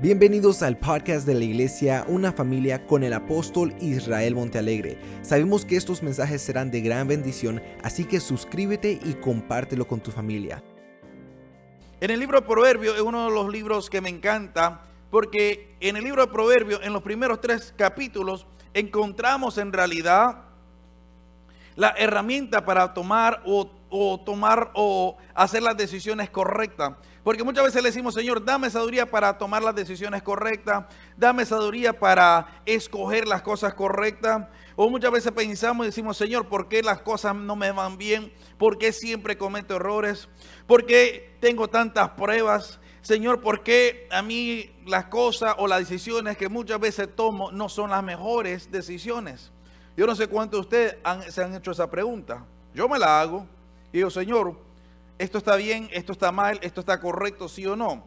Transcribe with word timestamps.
Bienvenidos 0.00 0.62
al 0.62 0.78
podcast 0.78 1.26
de 1.26 1.34
la 1.34 1.42
iglesia 1.42 2.04
Una 2.06 2.30
familia 2.30 2.86
con 2.86 3.02
el 3.02 3.12
apóstol 3.12 3.74
Israel 3.80 4.36
Montealegre. 4.36 4.96
Sabemos 5.22 5.64
que 5.64 5.74
estos 5.74 6.04
mensajes 6.04 6.40
serán 6.40 6.70
de 6.70 6.82
gran 6.82 7.08
bendición, 7.08 7.60
así 7.82 8.04
que 8.04 8.20
suscríbete 8.20 9.00
y 9.04 9.14
compártelo 9.14 9.88
con 9.88 9.98
tu 9.98 10.12
familia. 10.12 10.62
En 12.00 12.12
el 12.12 12.20
libro 12.20 12.40
de 12.40 12.46
Proverbios 12.46 12.94
es 12.94 13.02
uno 13.02 13.24
de 13.24 13.34
los 13.34 13.48
libros 13.48 13.90
que 13.90 14.00
me 14.00 14.08
encanta 14.08 14.82
porque 15.10 15.74
en 15.80 15.96
el 15.96 16.04
libro 16.04 16.24
de 16.24 16.32
Proverbios, 16.32 16.80
en 16.84 16.92
los 16.92 17.02
primeros 17.02 17.40
tres 17.40 17.74
capítulos, 17.76 18.46
encontramos 18.74 19.58
en 19.58 19.72
realidad 19.72 20.44
la 21.74 21.92
herramienta 21.98 22.64
para 22.64 22.94
tomar 22.94 23.42
o, 23.44 23.68
o 23.90 24.20
tomar 24.20 24.70
o 24.74 25.16
hacer 25.34 25.60
las 25.64 25.76
decisiones 25.76 26.30
correctas. 26.30 26.92
Porque 27.28 27.44
muchas 27.44 27.62
veces 27.62 27.82
le 27.82 27.90
decimos, 27.90 28.14
Señor, 28.14 28.42
dame 28.42 28.70
sabiduría 28.70 29.04
para 29.04 29.36
tomar 29.36 29.62
las 29.62 29.74
decisiones 29.74 30.22
correctas, 30.22 30.86
dame 31.14 31.44
sabiduría 31.44 31.92
para 31.92 32.62
escoger 32.64 33.28
las 33.28 33.42
cosas 33.42 33.74
correctas. 33.74 34.46
O 34.76 34.88
muchas 34.88 35.12
veces 35.12 35.30
pensamos 35.32 35.84
y 35.84 35.90
decimos, 35.90 36.16
Señor, 36.16 36.48
¿por 36.48 36.70
qué 36.70 36.82
las 36.82 37.02
cosas 37.02 37.34
no 37.34 37.54
me 37.54 37.70
van 37.70 37.98
bien? 37.98 38.32
¿Por 38.56 38.78
qué 38.78 38.94
siempre 38.94 39.36
cometo 39.36 39.76
errores? 39.76 40.26
¿Por 40.66 40.86
qué 40.86 41.36
tengo 41.38 41.68
tantas 41.68 42.08
pruebas? 42.12 42.80
Señor, 43.02 43.42
¿por 43.42 43.62
qué 43.62 44.08
a 44.10 44.22
mí 44.22 44.70
las 44.86 45.04
cosas 45.08 45.54
o 45.58 45.66
las 45.66 45.80
decisiones 45.80 46.38
que 46.38 46.48
muchas 46.48 46.80
veces 46.80 47.14
tomo 47.14 47.52
no 47.52 47.68
son 47.68 47.90
las 47.90 48.02
mejores 48.02 48.70
decisiones? 48.70 49.52
Yo 49.98 50.06
no 50.06 50.16
sé 50.16 50.28
cuántos 50.28 50.60
de 50.60 50.62
ustedes 50.62 51.34
se 51.34 51.44
han 51.44 51.54
hecho 51.54 51.72
esa 51.72 51.90
pregunta. 51.90 52.46
Yo 52.72 52.88
me 52.88 52.98
la 52.98 53.20
hago 53.20 53.46
y 53.92 53.98
digo, 53.98 54.08
Señor, 54.08 54.66
esto 55.18 55.38
está 55.38 55.56
bien, 55.56 55.88
esto 55.92 56.12
está 56.12 56.32
mal, 56.32 56.58
esto 56.62 56.80
está 56.80 57.00
correcto, 57.00 57.48
sí 57.48 57.66
o 57.66 57.76
no. 57.76 58.04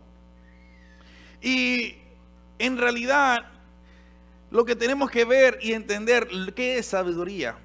Y 1.42 1.96
en 2.60 2.78
realidad 2.78 3.46
lo 4.50 4.66
que 4.66 4.76
tenemos 4.76 5.10
que 5.10 5.26
ver 5.26 5.60
y 5.62 5.74
entender 5.74 6.28
qué 6.56 6.78
es 6.78 6.86
sabiduría. 6.86 7.58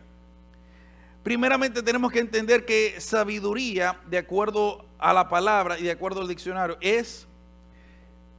Primeramente 1.22 1.82
tenemos 1.82 2.12
que 2.12 2.20
entender 2.20 2.64
que 2.64 3.00
sabiduría, 3.00 4.00
de 4.06 4.18
acuerdo 4.18 4.86
a 4.98 5.12
la 5.12 5.28
palabra 5.28 5.78
y 5.78 5.82
de 5.82 5.90
acuerdo 5.90 6.20
al 6.20 6.28
diccionario, 6.28 6.78
es 6.80 7.26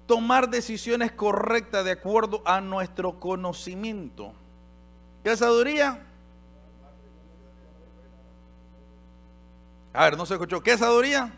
tomar 0.06 0.50
decisiones 0.50 1.12
correctas 1.12 1.84
de 1.84 1.92
acuerdo 1.92 2.42
a 2.46 2.62
nuestro 2.62 3.20
conocimiento. 3.20 4.34
¿Qué 5.24 5.32
es 5.34 5.40
sabiduría? 5.40 6.07
A 9.98 10.04
ver, 10.04 10.16
no 10.16 10.28
se 10.28 10.36
escuchó. 10.36 10.62
¿Qué 10.62 10.74
es 10.74 10.80
sabiduría? 10.80 11.34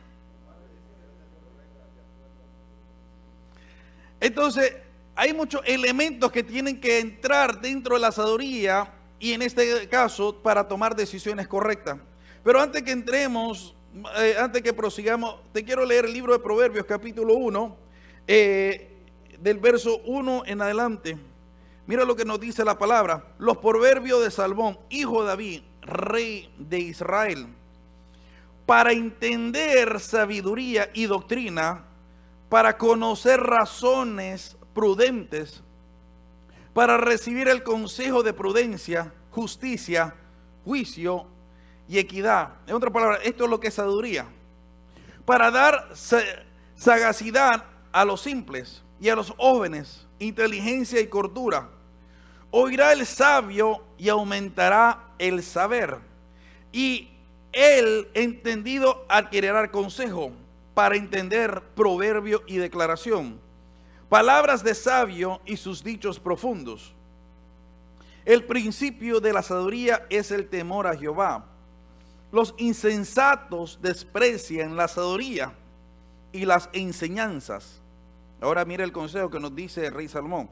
Entonces, 4.20 4.76
hay 5.16 5.34
muchos 5.34 5.62
elementos 5.64 6.30
que 6.30 6.44
tienen 6.44 6.82
que 6.82 7.00
entrar 7.00 7.62
dentro 7.62 7.96
de 7.96 8.02
la 8.02 8.12
sabiduría 8.12 8.92
y 9.18 9.32
en 9.32 9.44
este 9.44 9.88
caso 9.88 10.36
para 10.36 10.68
tomar 10.68 10.94
decisiones 10.94 11.48
correctas. 11.48 12.00
Pero 12.44 12.60
antes 12.60 12.84
que 12.84 12.92
entremos, 12.92 13.76
eh, 14.20 14.36
antes 14.38 14.62
que 14.62 14.74
prosigamos, 14.74 15.38
te 15.54 15.64
quiero 15.64 15.86
leer 15.86 16.04
el 16.04 16.12
libro 16.12 16.34
de 16.34 16.40
Proverbios 16.40 16.86
capítulo 16.86 17.36
1, 17.36 17.78
eh, 18.28 19.06
del 19.40 19.58
verso 19.60 20.02
1 20.04 20.44
en 20.46 20.62
adelante. 20.62 21.18
Mira 21.88 22.04
lo 22.04 22.14
que 22.14 22.26
nos 22.26 22.42
dice 22.42 22.66
la 22.66 22.78
palabra. 22.78 23.24
Los 23.38 23.60
proverbios 23.60 24.22
de 24.22 24.30
Salmón, 24.30 24.78
hijo 24.90 25.22
de 25.22 25.28
David, 25.30 25.62
rey 25.82 26.54
de 26.58 26.80
Israel 26.80 27.56
para 28.70 28.92
entender 28.92 30.00
sabiduría 30.00 30.92
y 30.94 31.08
doctrina, 31.08 31.86
para 32.50 32.78
conocer 32.78 33.40
razones 33.40 34.56
prudentes, 34.76 35.64
para 36.72 36.98
recibir 36.98 37.48
el 37.48 37.64
consejo 37.64 38.22
de 38.22 38.32
prudencia, 38.32 39.12
justicia, 39.32 40.14
juicio 40.66 41.26
y 41.88 41.98
equidad. 41.98 42.58
En 42.68 42.76
otra 42.76 42.92
palabra, 42.92 43.18
esto 43.24 43.46
es 43.46 43.50
lo 43.50 43.60
que 43.60 43.70
es 43.70 43.74
sabiduría. 43.74 44.28
Para 45.26 45.50
dar 45.50 45.90
sagacidad 46.76 47.66
a 47.92 48.06
los 48.06 48.22
simples 48.22 48.84
y 49.02 49.10
a 49.10 49.16
los 49.16 49.32
jóvenes, 49.32 50.06
inteligencia 50.20 51.00
y 51.02 51.08
cordura. 51.08 51.72
Oirá 52.52 52.94
el 52.94 53.08
sabio 53.08 53.84
y 53.98 54.10
aumentará 54.10 55.08
el 55.18 55.42
saber. 55.42 55.98
Y 56.72 57.10
el 57.52 58.10
entendido 58.14 59.06
adquirirá 59.10 59.72
consejo 59.72 60.32
para 60.74 60.96
entender 60.96 61.62
proverbio 61.76 62.44
y 62.48 62.58
declaración. 62.58 63.40
Palabras 64.08 64.64
de 64.64 64.76
sabio 64.76 65.42
y 65.46 65.58
sus 65.58 65.84
dichos 65.84 66.20
profundos. 66.20 66.94
El 68.26 68.44
principio 68.44 69.20
de 69.20 69.34
la 69.34 69.42
sabiduría 69.42 70.06
es 70.10 70.32
el 70.32 70.48
temor 70.48 70.88
a 70.88 70.96
Jehová. 70.96 71.46
Los 72.32 72.54
insensatos 72.58 73.80
desprecian 73.82 74.76
la 74.76 74.88
sabiduría 74.88 75.54
y 76.32 76.46
las 76.46 76.70
enseñanzas. 76.74 77.82
Ahora 78.40 78.66
mire 78.66 78.84
el 78.84 78.92
consejo 78.92 79.30
que 79.30 79.40
nos 79.40 79.56
dice 79.56 79.88
el 79.88 79.94
rey 79.94 80.08
Salomón. 80.08 80.50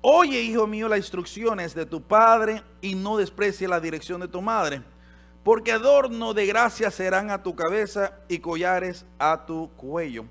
Oye, 0.00 0.40
hijo 0.40 0.66
mío, 0.66 0.88
las 0.88 0.98
instrucciones 0.98 1.74
de 1.74 1.86
tu 1.86 2.02
padre 2.02 2.62
y 2.80 2.94
no 2.94 3.16
desprecie 3.16 3.66
la 3.66 3.80
dirección 3.80 4.20
de 4.20 4.28
tu 4.28 4.42
madre 4.42 4.82
porque 5.48 5.72
adorno 5.72 6.34
de 6.34 6.44
gracia 6.44 6.90
serán 6.90 7.30
a 7.30 7.42
tu 7.42 7.56
cabeza 7.56 8.12
y 8.28 8.38
collares 8.38 9.06
a 9.18 9.46
tu 9.46 9.70
cuello. 9.78 10.26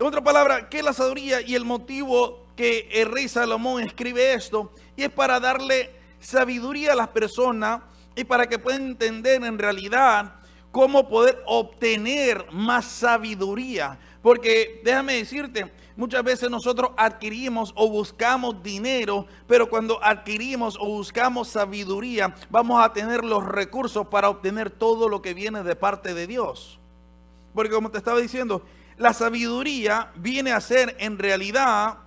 En 0.00 0.04
otra 0.04 0.20
palabra, 0.20 0.68
¿qué 0.68 0.78
es 0.78 0.84
la 0.84 0.92
sabiduría 0.92 1.40
y 1.40 1.54
el 1.54 1.64
motivo 1.64 2.44
que 2.56 2.88
el 2.90 3.06
rey 3.08 3.28
Salomón 3.28 3.84
escribe 3.84 4.34
esto? 4.34 4.72
Y 4.96 5.04
es 5.04 5.10
para 5.10 5.38
darle 5.38 5.92
sabiduría 6.18 6.94
a 6.94 6.96
las 6.96 7.06
personas 7.06 7.82
y 8.16 8.24
para 8.24 8.48
que 8.48 8.58
puedan 8.58 8.82
entender 8.82 9.44
en 9.44 9.60
realidad 9.60 10.34
cómo 10.72 11.08
poder 11.08 11.40
obtener 11.46 12.44
más 12.50 12.84
sabiduría. 12.84 13.96
Porque 14.22 14.80
déjame 14.82 15.18
decirte, 15.18 15.70
muchas 15.98 16.22
veces 16.22 16.48
nosotros 16.48 16.92
adquirimos 16.96 17.72
o 17.74 17.90
buscamos 17.90 18.62
dinero, 18.62 19.26
pero 19.48 19.68
cuando 19.68 20.02
adquirimos 20.02 20.78
o 20.80 20.86
buscamos 20.86 21.48
sabiduría, 21.48 22.34
vamos 22.48 22.82
a 22.82 22.92
tener 22.92 23.24
los 23.24 23.44
recursos 23.44 24.06
para 24.06 24.30
obtener 24.30 24.70
todo 24.70 25.08
lo 25.08 25.20
que 25.20 25.34
viene 25.34 25.64
de 25.64 25.74
parte 25.74 26.14
de 26.14 26.28
Dios. 26.28 26.78
Porque 27.52 27.72
como 27.72 27.90
te 27.90 27.98
estaba 27.98 28.20
diciendo, 28.20 28.62
la 28.96 29.12
sabiduría 29.12 30.12
viene 30.14 30.52
a 30.52 30.60
ser 30.60 30.96
en 31.00 31.18
realidad 31.18 31.98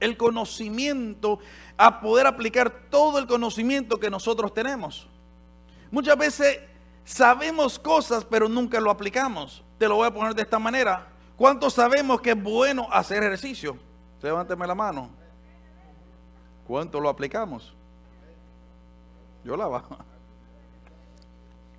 el 0.00 0.16
conocimiento, 0.16 1.38
a 1.76 2.00
poder 2.00 2.26
aplicar 2.26 2.88
todo 2.90 3.20
el 3.20 3.28
conocimiento 3.28 3.98
que 3.98 4.10
nosotros 4.10 4.52
tenemos. 4.52 5.06
Muchas 5.92 6.18
veces 6.18 6.58
sabemos 7.04 7.78
cosas, 7.78 8.24
pero 8.24 8.48
nunca 8.48 8.80
lo 8.80 8.90
aplicamos. 8.90 9.62
Te 9.78 9.86
lo 9.86 9.94
voy 9.94 10.08
a 10.08 10.12
poner 10.12 10.34
de 10.34 10.42
esta 10.42 10.58
manera. 10.58 11.12
¿Cuántos 11.36 11.74
sabemos 11.74 12.20
que 12.20 12.30
es 12.30 12.42
bueno 12.42 12.88
hacer 12.90 13.22
ejercicio? 13.22 13.76
Levánteme 14.22 14.66
la 14.66 14.74
mano. 14.74 15.10
¿Cuánto 16.66 16.98
lo 16.98 17.08
aplicamos? 17.08 17.74
Yo 19.44 19.56
la 19.56 19.66
bajo. 19.66 19.96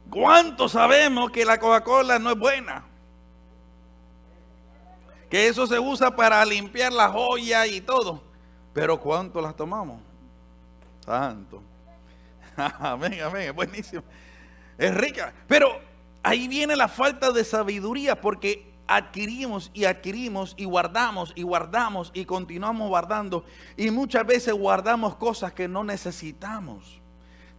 ¿Cuántos 0.09 0.71
sabemos 0.71 1.31
que 1.31 1.43
la 1.43 1.59
Coca-Cola 1.59 2.19
no 2.19 2.31
es 2.31 2.39
buena? 2.39 2.85
Que 5.29 5.47
eso 5.47 5.67
se 5.67 5.77
usa 5.77 6.15
para 6.15 6.45
limpiar 6.45 6.93
la 6.93 7.09
joya 7.09 7.67
y 7.67 7.81
todo. 7.81 8.21
Pero 8.73 8.99
¿cuánto 8.99 9.41
las 9.41 9.55
tomamos? 9.55 9.99
Tanto. 11.05 11.61
amén, 12.79 13.19
amén, 13.21 13.49
es 13.49 13.55
buenísimo. 13.55 14.03
Es 14.77 14.95
rica. 14.95 15.33
Pero 15.47 15.81
ahí 16.23 16.47
viene 16.47 16.75
la 16.75 16.87
falta 16.87 17.31
de 17.31 17.43
sabiduría 17.43 18.21
porque 18.21 18.76
adquirimos 18.87 19.71
y 19.73 19.85
adquirimos 19.85 20.53
y 20.57 20.65
guardamos 20.65 21.33
y 21.35 21.43
guardamos 21.43 22.11
y 22.13 22.25
continuamos 22.25 22.87
guardando. 22.89 23.45
Y 23.75 23.91
muchas 23.91 24.25
veces 24.25 24.53
guardamos 24.53 25.15
cosas 25.15 25.53
que 25.53 25.67
no 25.67 25.83
necesitamos. 25.83 27.01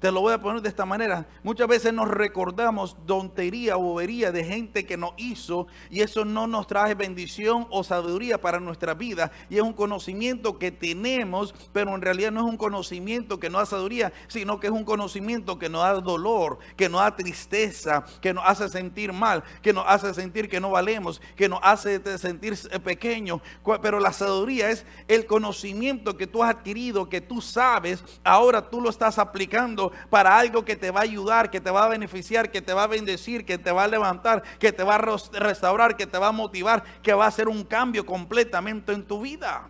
Te 0.01 0.13
lo 0.13 0.21
voy 0.21 0.33
a 0.33 0.41
poner 0.41 0.63
de 0.63 0.69
esta 0.69 0.87
manera. 0.87 1.27
Muchas 1.43 1.67
veces 1.67 1.93
nos 1.93 2.07
recordamos 2.07 2.97
tontería 3.05 3.75
bobería 3.75 4.31
de 4.31 4.45
gente 4.45 4.87
que 4.87 4.97
nos 4.97 5.11
hizo 5.17 5.67
y 5.91 6.03
eso 6.03 6.25
no 6.25 6.47
nos 6.47 6.69
trae 6.69 6.95
bendición 6.95 7.67
o 7.71 7.83
sabiduría 7.83 8.41
para 8.41 8.61
nuestra 8.61 8.95
vida. 8.95 9.33
Y 9.51 9.57
es 9.57 9.63
un 9.63 9.73
conocimiento 9.73 10.57
que 10.57 10.71
tenemos, 10.71 11.53
pero 11.73 11.97
en 11.97 12.03
realidad 12.03 12.31
no 12.31 12.47
es 12.47 12.47
un 12.47 12.57
conocimiento 12.57 13.41
que 13.41 13.51
nos 13.51 13.63
da 13.63 13.67
sabiduría, 13.67 14.13
sino 14.29 14.61
que 14.61 14.69
es 14.69 14.73
un 14.73 14.85
conocimiento 14.85 15.59
que 15.59 15.69
nos 15.69 15.83
da 15.83 15.95
dolor, 15.95 16.61
que 16.77 16.89
nos 16.89 17.01
da 17.01 17.17
tristeza, 17.17 18.05
que 18.21 18.33
nos 18.33 18.45
hace 18.47 18.69
sentir 18.69 19.13
mal, 19.13 19.43
que 19.63 19.73
nos 19.73 19.85
hace 19.89 20.15
sentir 20.15 20.49
que 20.49 20.61
no 20.61 20.71
valemos, 20.71 21.21
que 21.35 21.49
nos 21.49 21.59
hace 21.61 22.19
sentir 22.19 22.57
pequeños. 22.85 23.41
Pero 23.83 23.99
la 23.99 24.13
sabiduría 24.13 24.71
es 24.71 24.87
el 25.09 25.27
conocimiento 25.27 26.17
que 26.17 26.29
tú 26.29 26.45
has 26.45 26.55
adquirido, 26.55 27.09
que 27.09 27.21
tú 27.21 27.41
sabes, 27.41 28.05
ahora 28.23 28.71
tú 28.71 28.81
lo 28.81 28.91
estás 28.91 29.19
aplicando 29.19 29.88
para 30.11 30.39
algo 30.39 30.65
que 30.65 30.77
te 30.77 30.91
va 30.91 31.01
a 31.01 31.05
ayudar, 31.05 31.51
que 31.51 31.61
te 31.61 31.71
va 31.71 31.85
a 31.85 31.89
beneficiar, 31.89 32.51
que 32.51 32.63
te 32.63 32.73
va 32.73 32.85
a 32.85 32.87
bendecir, 32.87 33.45
que 33.45 33.59
te 33.59 33.73
va 33.73 33.85
a 33.85 33.89
levantar, 33.89 34.43
que 34.59 34.73
te 34.73 34.83
va 34.83 34.97
a 34.97 34.99
restaurar, 34.99 35.97
que 35.97 36.07
te 36.07 36.19
va 36.19 36.29
a 36.29 36.33
motivar, 36.33 36.85
que 37.03 37.13
va 37.15 37.25
a 37.25 37.29
hacer 37.29 37.49
un 37.49 37.65
cambio 37.65 38.05
completamente 38.07 38.93
en 38.93 39.05
tu 39.05 39.21
vida. 39.21 39.69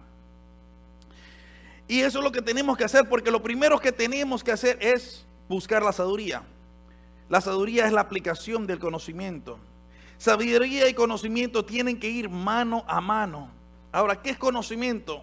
Y 1.86 2.00
eso 2.00 2.18
es 2.18 2.24
lo 2.24 2.32
que 2.32 2.42
tenemos 2.42 2.76
que 2.76 2.84
hacer, 2.84 3.08
porque 3.08 3.30
lo 3.30 3.42
primero 3.42 3.78
que 3.78 3.92
tenemos 3.92 4.44
que 4.44 4.52
hacer 4.52 4.78
es 4.80 5.26
buscar 5.48 5.82
la 5.82 5.92
sabiduría. 5.92 6.42
La 7.28 7.40
sabiduría 7.40 7.86
es 7.86 7.92
la 7.92 8.02
aplicación 8.02 8.66
del 8.66 8.78
conocimiento. 8.78 9.58
Sabiduría 10.18 10.88
y 10.88 10.94
conocimiento 10.94 11.64
tienen 11.64 11.98
que 11.98 12.08
ir 12.08 12.28
mano 12.28 12.84
a 12.86 13.00
mano. 13.00 13.50
Ahora, 13.92 14.20
¿qué 14.20 14.30
es 14.30 14.38
conocimiento? 14.38 15.22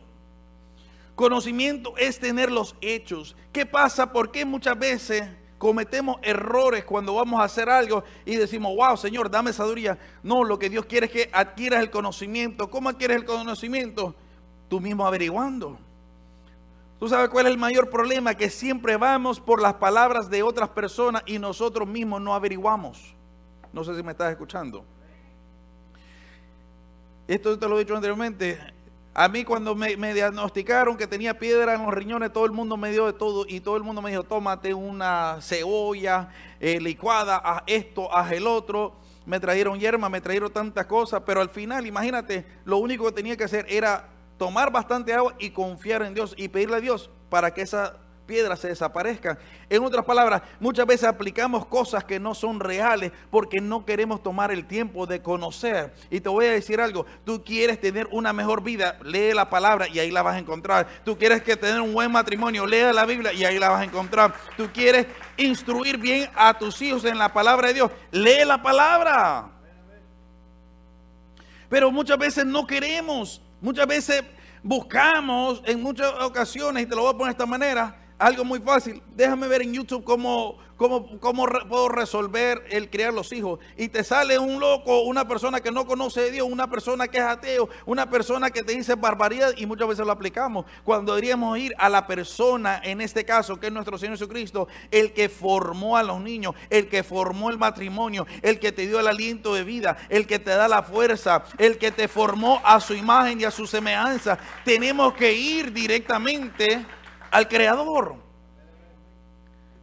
Conocimiento 1.16 1.96
es 1.98 2.20
tener 2.20 2.52
los 2.52 2.76
hechos. 2.82 3.36
¿Qué 3.54 3.66
pasa? 3.66 4.12
¿Por 4.12 4.32
qué 4.32 4.44
muchas 4.44 4.78
veces 4.78 5.24
cometemos 5.58 6.18
errores 6.22 6.84
cuando 6.84 7.16
vamos 7.16 7.40
a 7.40 7.46
hacer 7.46 7.70
algo 7.70 8.04
y 8.26 8.36
decimos, 8.36 8.76
wow, 8.76 8.98
Señor, 8.98 9.32
dame 9.32 9.54
sabiduría? 9.54 9.98
No, 10.24 10.44
lo 10.44 10.60
que 10.60 10.70
Dios 10.70 10.86
quiere 10.86 11.06
es 11.06 11.12
que 11.12 11.30
adquieras 11.32 11.82
el 11.82 11.90
conocimiento. 11.90 12.70
¿Cómo 12.70 12.90
adquieres 12.90 13.18
el 13.18 13.26
conocimiento? 13.26 14.14
Tú 14.68 14.82
mismo 14.82 15.08
averiguando. 15.08 15.78
¿Tú 17.00 17.08
sabes 17.08 17.30
cuál 17.30 17.46
es 17.46 17.54
el 17.54 17.58
mayor 17.58 17.90
problema? 17.90 18.36
Que 18.36 18.50
siempre 18.50 18.98
vamos 18.98 19.40
por 19.40 19.62
las 19.62 19.76
palabras 19.76 20.30
de 20.30 20.44
otras 20.44 20.70
personas 20.70 21.24
y 21.26 21.40
nosotros 21.40 21.88
mismos 21.88 22.22
no 22.22 22.34
averiguamos. 22.34 23.16
No 23.72 23.84
sé 23.86 23.96
si 23.96 24.04
me 24.04 24.12
estás 24.12 24.32
escuchando. 24.32 24.84
Esto 27.28 27.58
te 27.58 27.70
lo 27.70 27.78
he 27.78 27.80
dicho 27.80 27.96
anteriormente. 27.96 28.75
A 29.18 29.30
mí 29.30 29.46
cuando 29.46 29.76
me, 29.76 29.96
diagnosticaron 30.14 30.98
que 30.98 31.08
tenía 31.08 31.40
piedra 31.40 31.74
en 31.74 31.84
los 31.84 31.94
riñones, 31.94 32.34
todo 32.34 32.44
el 32.46 32.52
mundo 32.52 32.76
me 32.76 32.92
dio 32.92 33.06
de 33.06 33.14
todo 33.14 33.46
y 33.48 33.62
todo 33.62 33.78
el 33.78 33.84
mundo 33.84 34.02
me 34.02 34.10
dijo, 34.10 34.24
tómate 34.24 34.74
una 34.74 35.38
cebolla 35.40 36.28
eh, 36.60 36.82
licuada, 36.82 37.38
haz 37.38 37.64
esto, 37.66 38.14
haz 38.14 38.34
el 38.34 38.46
otro. 38.46 38.98
Me 39.26 39.40
trajeron 39.40 39.80
yerma, 39.80 40.10
me 40.10 40.20
trajeron 40.20 40.52
tantas 40.52 40.86
cosas, 40.88 41.24
pero 41.26 41.40
al 41.40 41.50
final, 41.50 41.86
imagínate, 41.86 42.46
lo 42.66 42.78
único 42.78 43.06
que 43.06 43.14
tenía 43.14 43.38
que 43.38 43.46
hacer 43.46 43.66
era 43.70 44.10
tomar 44.38 44.70
bastante 44.70 45.14
agua 45.14 45.34
y 45.40 45.52
confiar 45.52 46.02
en 46.02 46.14
Dios 46.14 46.34
y 46.38 46.50
pedirle 46.50 46.76
a 46.76 46.82
Dios 46.82 47.10
para 47.30 47.54
que 47.54 47.62
esa 47.62 47.98
piedra 48.26 48.56
se 48.56 48.68
desaparezca. 48.68 49.38
En 49.70 49.84
otras 49.84 50.06
palabras, 50.06 50.42
muchas 50.60 50.86
veces 50.86 51.08
aplicamos 51.08 51.66
cosas 51.66 52.04
que 52.04 52.20
no 52.20 52.36
son 52.36 52.60
reales 52.60 53.12
porque 53.30 53.62
no 53.62 53.86
queremos 53.86 54.22
tomar 54.22 54.52
el 54.52 54.66
tiempo 54.66 55.06
de 55.06 55.22
conocer. 55.22 55.94
Y 56.10 56.20
te 56.20 56.30
voy 56.30 56.46
a 56.46 56.52
decir 56.52 56.82
algo, 56.82 57.06
tú 57.26 57.44
quieres 57.44 57.80
tener 57.80 58.08
una 58.12 58.34
mejor 58.34 58.64
vida, 58.64 58.98
lee 59.04 59.34
la 59.34 59.50
palabra 59.50 59.88
y 59.88 60.00
ahí 60.00 60.12
la 60.12 60.22
vas 60.22 60.36
a 60.36 60.40
encontrar. 60.40 60.88
Tú 61.04 61.18
quieres 61.18 61.42
que 61.42 61.56
tener 61.56 61.82
un 61.82 61.94
buen 61.94 62.12
matrimonio, 62.12 62.66
lee 62.66 62.94
la 62.94 63.06
Biblia 63.06 63.34
y 63.34 63.46
ahí 63.46 63.60
la 63.60 63.70
vas 63.70 63.82
a 63.82 63.86
encontrar. 63.86 64.34
Tú 64.58 64.70
quieres 64.74 65.08
instruir 65.38 65.98
bien 65.98 66.30
a 66.36 66.58
tus 66.58 66.82
hijos 66.82 67.06
en 67.06 67.18
la 67.18 67.32
palabra 67.32 67.70
de 67.70 67.76
Dios, 67.76 67.92
lee 68.12 68.46
la 68.46 68.62
palabra. 68.62 69.50
Pero 71.70 71.92
muchas 71.92 72.18
veces 72.18 72.46
no 72.46 72.68
queremos 72.68 73.42
Muchas 73.66 73.88
veces 73.88 74.24
buscamos 74.62 75.62
en 75.66 75.82
muchas 75.82 76.14
ocasiones, 76.22 76.84
y 76.84 76.86
te 76.86 76.96
lo 76.96 77.02
voy 77.02 77.10
a 77.10 77.18
poner 77.18 77.28
de 77.28 77.32
esta 77.32 77.46
manera, 77.46 77.96
algo 78.18 78.46
muy 78.46 78.60
fácil. 78.60 79.02
Déjame 79.16 79.48
ver 79.48 79.62
en 79.62 79.74
YouTube 79.74 80.04
cómo, 80.04 80.58
cómo, 80.78 81.20
cómo 81.20 81.46
puedo 81.68 81.90
resolver 81.90 82.64
el 82.70 82.90
criar 82.90 83.14
los 83.14 83.32
hijos. 83.34 83.60
Y 83.78 83.90
te 83.90 84.04
sale 84.04 84.40
un 84.40 84.60
loco, 84.60 85.04
una 85.04 85.28
persona 85.28 85.60
que 85.60 85.72
no 85.72 85.86
conoce 85.86 86.22
a 86.22 86.32
Dios, 86.32 86.48
una 86.50 86.70
persona 86.70 87.08
que 87.08 87.18
es 87.18 87.24
ateo, 87.24 87.70
una 87.86 88.10
persona 88.10 88.50
que 88.52 88.64
te 88.64 88.74
dice 88.74 88.96
barbaridad 88.96 89.52
y 89.58 89.66
muchas 89.66 89.88
veces 89.88 90.06
lo 90.06 90.12
aplicamos. 90.12 90.66
Cuando 90.84 91.14
deberíamos 91.14 91.58
ir 91.58 91.74
a 91.78 91.90
la 91.90 92.08
persona, 92.08 92.82
en 92.84 93.02
este 93.02 93.26
caso, 93.26 93.60
que 93.60 93.68
es 93.68 93.74
nuestro 93.74 93.98
Señor 93.98 94.18
Jesucristo, 94.18 94.68
el 94.92 95.14
que 95.14 95.30
formó 95.30 95.98
a 95.98 96.04
los 96.04 96.22
niños, 96.22 96.56
el 96.70 96.88
que 96.88 97.04
formó 97.04 97.50
el 97.50 97.58
matrimonio, 97.58 98.26
el 98.42 98.60
que 98.60 98.72
te 98.72 98.88
dio 98.88 99.00
el 99.00 99.08
aliento 99.08 99.54
de 99.54 99.64
vida, 99.64 99.98
el 100.10 100.26
que 100.26 100.40
te 100.40 100.52
da 100.52 100.68
la 100.68 100.84
fuerza, 100.84 101.44
el 101.58 101.78
que 101.78 101.92
te 101.92 102.08
formó 102.08 102.62
a 102.64 102.80
su 102.80 102.94
imagen 102.94 103.42
y 103.42 103.44
a 103.44 103.52
su 103.52 103.68
semejanza. 103.68 104.38
Tenemos 104.64 105.14
que 105.14 105.34
ir 105.34 105.74
directamente 105.74 106.86
al 107.36 107.50
creador. 107.50 108.16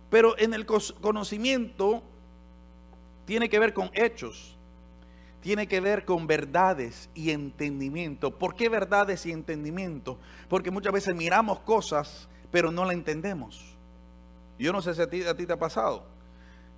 Pero 0.09 0.39
en 0.39 0.55
el 0.55 0.65
conocimiento 0.67 2.03
tiene 3.27 3.51
que 3.51 3.59
ver 3.59 3.75
con 3.75 3.91
hechos, 3.93 4.57
tiene 5.43 5.67
que 5.67 5.81
ver 5.81 6.07
con 6.07 6.27
verdades 6.27 7.11
y 7.15 7.31
entendimiento. 7.31 8.31
¿Por 8.39 8.55
qué 8.55 8.71
verdades 8.71 9.27
y 9.27 9.33
entendimiento? 9.33 10.19
Porque 10.49 10.71
muchas 10.71 10.95
veces 10.95 11.15
miramos 11.15 11.61
cosas, 11.61 12.27
pero 12.51 12.71
no 12.71 12.87
la 12.87 12.95
entendemos. 12.95 13.75
Yo 14.59 14.73
no 14.73 14.81
sé 14.81 14.95
si 14.95 15.03
a 15.03 15.11
ti, 15.11 15.23
a 15.23 15.37
ti 15.37 15.47
te 15.47 15.53
ha 15.53 15.59
pasado. 15.59 16.05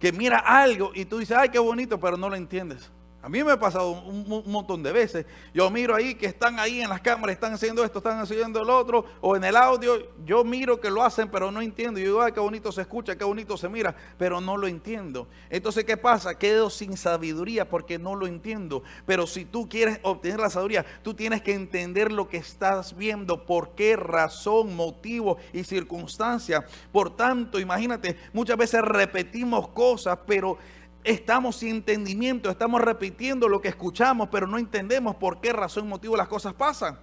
Que 0.00 0.12
mira 0.12 0.38
algo 0.38 0.90
y 0.92 1.04
tú 1.04 1.18
dices, 1.18 1.36
ay, 1.36 1.50
qué 1.50 1.58
bonito, 1.60 2.00
pero 2.00 2.16
no 2.16 2.28
lo 2.28 2.36
entiendes. 2.36 2.90
A 3.24 3.28
mí 3.30 3.42
me 3.42 3.52
ha 3.52 3.58
pasado 3.58 3.90
un, 3.90 4.44
montón 4.44 4.82
de 4.82 4.92
veces. 4.92 5.24
Yo 5.54 5.70
miro 5.70 5.94
ahí 5.94 6.14
que 6.14 6.26
están 6.26 6.58
ahí 6.58 6.82
en 6.82 6.90
las 6.90 7.00
cámaras, 7.00 7.32
están 7.32 7.54
haciendo 7.54 7.82
esto, 7.82 8.00
están 8.00 8.18
haciendo 8.18 8.60
el 8.60 8.68
otro, 8.68 9.06
o 9.22 9.34
en 9.34 9.44
el 9.44 9.56
audio. 9.56 9.94
Yo 10.26 10.44
miro 10.44 10.78
que 10.78 10.90
lo 10.90 11.02
hacen, 11.02 11.30
pero 11.30 11.50
no 11.50 11.62
entiendo. 11.62 11.98
Yo 11.98 12.04
digo, 12.04 12.20
ay, 12.20 12.32
qué 12.32 12.40
bonito 12.40 12.70
se 12.70 12.82
escucha, 12.82 13.16
qué 13.16 13.24
bonito 13.24 13.56
se 13.56 13.70
mira, 13.70 13.96
pero 14.18 14.42
no 14.42 14.58
lo 14.58 14.66
entiendo. 14.66 15.26
Entonces, 15.48 15.84
¿qué 15.86 15.96
pasa? 15.96 16.38
Quedo 16.38 16.68
sin 16.68 16.98
sabiduría 16.98 17.66
porque 17.66 17.98
no 17.98 18.14
lo 18.14 18.26
entiendo. 18.26 18.82
Pero 19.06 19.26
si 19.26 19.46
tú 19.46 19.70
quieres 19.70 20.00
obtener 20.02 20.38
la 20.38 20.50
sabiduría, 20.50 20.84
tú 21.02 21.14
tienes 21.14 21.40
que 21.40 21.54
entender 21.54 22.12
lo 22.12 22.28
que 22.28 22.36
estás 22.36 22.94
viendo, 22.94 23.46
por 23.46 23.74
qué 23.74 23.96
razón, 23.96 24.76
motivo 24.76 25.38
y 25.54 25.64
circunstancia. 25.64 26.66
Por 26.92 27.16
tanto, 27.16 27.58
imagínate, 27.58 28.18
muchas 28.34 28.58
veces 28.58 28.82
repetimos 28.82 29.68
cosas, 29.68 30.18
pero 30.26 30.58
estamos 31.04 31.56
sin 31.56 31.76
entendimiento, 31.76 32.50
estamos 32.50 32.80
repitiendo 32.80 33.48
lo 33.48 33.60
que 33.60 33.68
escuchamos, 33.68 34.28
pero 34.32 34.46
no 34.46 34.58
entendemos 34.58 35.14
por 35.16 35.40
qué 35.40 35.52
razón, 35.52 35.86
motivo 35.86 36.16
las 36.16 36.28
cosas 36.28 36.54
pasan. 36.54 36.98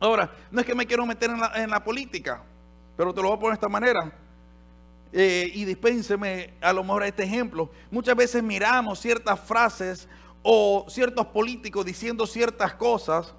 Ahora, 0.00 0.30
no 0.50 0.60
es 0.60 0.66
que 0.66 0.74
me 0.74 0.86
quiero 0.86 1.04
meter 1.04 1.30
en 1.54 1.70
la, 1.70 1.84
política, 1.84 2.42
pero 2.96 3.12
te 3.12 3.20
lo 3.20 3.28
voy 3.28 3.36
a 3.36 3.40
poner 3.40 3.52
de 3.52 3.54
esta 3.54 3.68
manera. 3.68 4.12
Eh, 5.12 5.50
y 5.54 5.64
dispénseme 5.64 6.54
a 6.60 6.72
lo 6.72 6.82
mejor 6.82 7.02
este 7.02 7.24
ejemplo. 7.24 7.70
Muchas 7.90 8.16
veces 8.16 8.42
miramos 8.42 9.00
ciertas 9.00 9.38
frases 9.40 10.08
o 10.42 10.86
ciertos 10.88 11.26
políticos 11.26 11.84
diciendo 11.84 12.26
ciertas 12.26 12.74
cosas, 12.74 13.34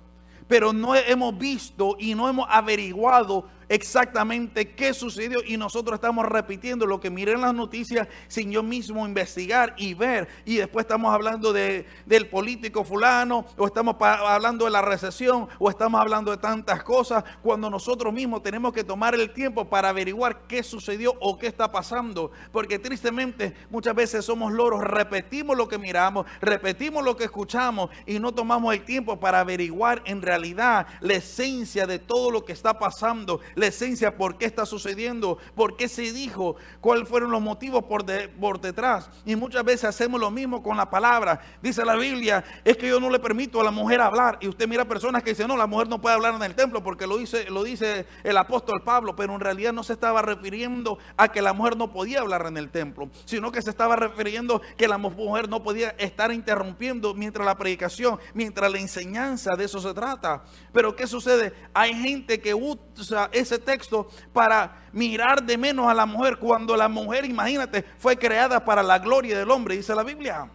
pero 0.48 0.74
no 0.74 0.96
hemos 0.96 1.38
visto 1.38 1.96
y 1.98 2.14
no 2.14 2.28
hemos 2.28 2.48
averiguado 2.50 3.48
exactamente 3.70 4.72
qué 4.72 4.94
sucedió 4.94 5.40
y 5.46 5.58
nosotros 5.58 5.96
estamos 5.96 6.26
repitiendo 6.26 6.86
lo 6.86 7.00
que 7.00 7.10
miré 7.10 7.34
en 7.34 7.42
las 7.42 7.54
noticias 7.54 8.08
sin 8.28 8.52
yo 8.52 8.64
mismo 8.64 9.08
investigar 9.08 9.76
y 9.78 9.94
ver. 9.94 10.28
Y 10.46 10.58
después 10.58 10.84
estamos 10.84 11.14
hablando 11.14 11.54
de, 11.54 11.86
del 12.06 12.28
político 12.28 12.84
fulano 12.84 13.46
o 13.58 13.68
estamos 13.68 13.96
hablando 14.00 14.66
de 14.66 14.72
la 14.72 14.82
recesión 14.82 15.48
o 15.60 15.70
estamos 15.70 16.02
hablando 16.02 16.32
de 16.32 16.38
tantas 16.38 16.84
cosas 16.84 17.24
cuando 17.42 17.70
nosotros 17.70 18.14
mismos 18.14 18.44
tenemos 18.44 18.74
que 18.74 18.84
tomar 18.84 19.16
el 19.16 19.32
tiempo 19.32 19.66
para 19.66 19.90
averiguar 19.90 20.48
qué 20.48 20.64
sucedió 20.64 21.14
o 21.22 21.38
qué 21.38 21.48
está 21.48 21.72
pasando. 21.72 22.32
Porque 22.52 22.80
tristemente 22.80 23.54
muchas 23.70 23.96
veces 23.96 24.26
somos 24.26 24.52
loros, 24.52 24.82
repetimos 24.82 25.56
lo 25.56 25.68
que 25.68 25.78
miramos, 25.78 26.26
repetimos 26.42 27.04
lo 27.04 27.16
que 27.16 27.26
escuchamos 27.26 27.90
y 28.06 28.20
no 28.20 28.34
tomamos 28.34 28.74
el 28.74 28.84
tiempo 28.84 29.20
para 29.20 29.40
averiguar 29.40 30.02
en 30.06 30.22
realidad 30.22 30.88
la 31.02 31.14
esencia 31.14 31.86
de 31.86 32.00
todo 32.00 32.32
lo 32.32 32.46
que 32.46 32.54
está 32.54 32.80
pasando, 32.80 33.40
la 33.60 33.68
esencia, 33.68 34.16
por 34.16 34.38
qué 34.38 34.46
está 34.46 34.66
sucediendo, 34.66 35.38
por 35.56 35.78
qué 35.78 35.88
se 35.88 36.12
dijo, 36.14 36.56
cuáles 36.82 37.08
fueron 37.08 37.32
los 37.32 37.42
motivos 37.42 37.84
por, 37.84 38.06
por 38.40 38.62
detrás. 38.62 39.10
Y 39.26 39.36
muchas 39.36 39.64
veces 39.64 39.86
hacemos 39.86 40.20
lo 40.20 40.32
mismo 40.32 40.64
con 40.64 40.78
la 40.78 40.90
palabra. 40.90 41.42
Dice 41.62 41.86
la 41.86 41.96
Biblia, 41.96 42.44
es 42.64 42.78
que 42.78 42.88
yo 42.88 43.00
no 43.00 43.10
le 43.10 43.20
permito 43.20 43.62
a 43.62 43.64
la 43.64 43.72
mujer 43.72 44.02
hablar. 44.02 44.38
Y 44.42 44.48
usted 44.48 44.68
mira 44.68 44.86
personas 44.86 45.24
que 45.24 45.32
dicen, 45.32 45.48
no, 45.48 45.58
la 45.58 45.68
mujer 45.68 45.88
no 45.88 46.02
puede 46.02 46.16
hablar 46.16 46.36
en 46.36 46.44
el 46.44 46.56
templo 46.56 46.82
porque 46.84 47.06
lo 47.08 47.18
dice, 47.18 47.50
lo 47.50 47.64
dice 47.64 48.06
el 48.24 48.38
apóstol 48.38 48.82
Pablo, 48.84 49.16
pero 49.16 49.34
en 49.34 49.40
realidad 49.40 49.74
no 49.74 49.84
se 49.84 49.94
estaba 49.94 50.22
refiriendo 50.22 50.98
a 51.18 51.30
que 51.30 51.42
la 51.42 51.54
mujer 51.54 51.78
no 51.78 51.92
podía 51.92 52.22
hablar 52.22 52.46
en 52.48 52.58
el 52.58 52.70
templo, 52.70 53.10
sino 53.26 53.52
que 53.52 53.62
se 53.62 53.70
estaba 53.70 53.96
refiriendo 53.96 54.62
que 54.78 54.88
la 54.88 54.98
mujer 54.98 55.50
no 55.50 55.64
podía 55.64 55.90
estar 55.98 56.32
interrumpiendo 56.32 57.14
mientras 57.14 57.46
la 57.46 57.58
predicación, 57.58 58.20
mientras 58.34 58.72
la 58.72 58.80
enseñanza, 58.80 59.56
de 59.56 59.66
eso 59.66 59.80
se 59.80 59.94
trata. 59.94 60.44
Pero 60.72 60.96
¿qué 60.96 61.08
sucede? 61.08 61.54
Hay 61.74 61.94
gente 61.94 62.40
que 62.40 62.54
usa 62.54 63.30
ese 63.32 63.49
texto 63.58 64.10
para 64.34 64.84
mirar 64.92 65.44
de 65.44 65.58
menos 65.58 65.88
a 65.88 65.94
la 65.94 66.06
mujer 66.06 66.38
cuando 66.38 66.76
la 66.78 66.88
mujer, 66.88 67.26
imagínate, 67.26 67.84
fue 67.98 68.18
creada 68.18 68.64
para 68.64 68.84
la 68.84 69.00
gloria 69.00 69.40
del 69.40 69.50
hombre, 69.50 69.78
dice 69.78 69.96
la 69.96 70.04
Biblia. 70.04 70.50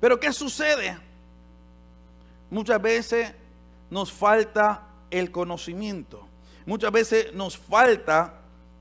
Pero 0.00 0.20
¿qué 0.20 0.32
sucede? 0.32 0.98
Muchas 2.50 2.80
veces 2.82 3.32
nos 3.90 4.12
falta 4.12 4.82
el 5.10 5.30
conocimiento. 5.30 6.26
Muchas 6.66 6.92
veces 6.92 7.32
nos 7.32 7.56
falta 7.56 8.34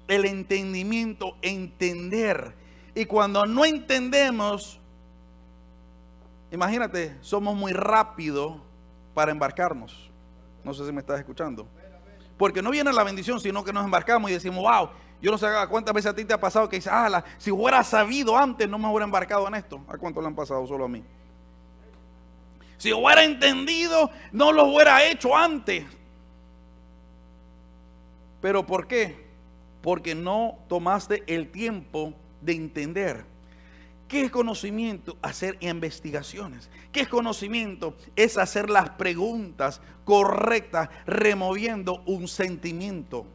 el 0.08 0.26
entendimiento, 0.26 1.36
entender. 1.42 2.54
Y 2.94 3.06
cuando 3.06 3.46
no 3.46 3.66
entendemos, 3.66 4.80
imagínate, 6.52 7.16
somos 7.22 7.56
muy 7.56 7.74
rápidos 7.74 8.58
para 9.14 9.32
embarcarnos. 9.32 10.10
No 10.64 10.74
sé 10.74 10.86
si 10.86 10.92
me 10.92 11.02
estás 11.02 11.20
escuchando. 11.20 11.68
Porque 12.38 12.62
no 12.62 12.72
viene 12.72 12.92
la 12.92 13.04
bendición, 13.04 13.40
sino 13.40 13.64
que 13.64 13.72
nos 13.72 13.86
embarcamos 13.86 14.30
y 14.30 14.34
decimos, 14.34 14.60
wow, 14.60 14.90
Yo 15.22 15.32
no 15.32 15.38
sé 15.38 15.48
cuántas 15.70 15.94
veces 15.94 16.12
a 16.12 16.16
ti 16.16 16.26
te 16.26 16.34
ha 16.34 16.40
pasado 16.40 16.68
que 16.68 16.76
dices, 16.76 16.92
ah, 16.94 17.24
si 17.38 17.50
hubiera 17.50 17.84
sabido 17.84 18.38
antes 18.38 18.70
no 18.70 18.78
me 18.78 18.88
hubiera 18.88 19.06
embarcado 19.06 19.48
en 19.48 19.56
esto. 19.56 19.82
¿A 19.88 19.98
cuánto 19.98 20.22
le 20.22 20.28
han 20.28 20.36
pasado 20.36 20.68
solo 20.68 20.86
a 20.86 20.88
mí? 20.88 21.04
Si 22.78 22.92
hubiera 22.94 23.24
entendido, 23.24 24.12
no 24.32 24.52
lo 24.52 24.66
hubiera 24.66 25.04
hecho 25.06 25.36
antes. 25.36 25.86
¿Pero 28.42 28.66
por 28.66 28.88
qué? 28.88 29.26
Porque 29.82 30.14
no 30.14 30.60
tomaste 30.68 31.24
el 31.28 31.50
tiempo 31.50 32.14
de 32.42 32.54
entender. 32.54 33.26
¿Qué 34.08 34.22
es 34.22 34.32
conocimiento? 34.32 35.18
Hacer 35.22 35.58
investigaciones. 35.62 36.70
¿Qué 36.92 37.02
es 37.02 37.08
conocimiento? 37.08 37.96
Es 38.16 38.38
hacer 38.38 38.70
las 38.70 38.92
preguntas 38.92 39.82
correctas 40.04 40.90
removiendo 41.08 42.04
un 42.06 42.28
sentimiento. 42.28 43.26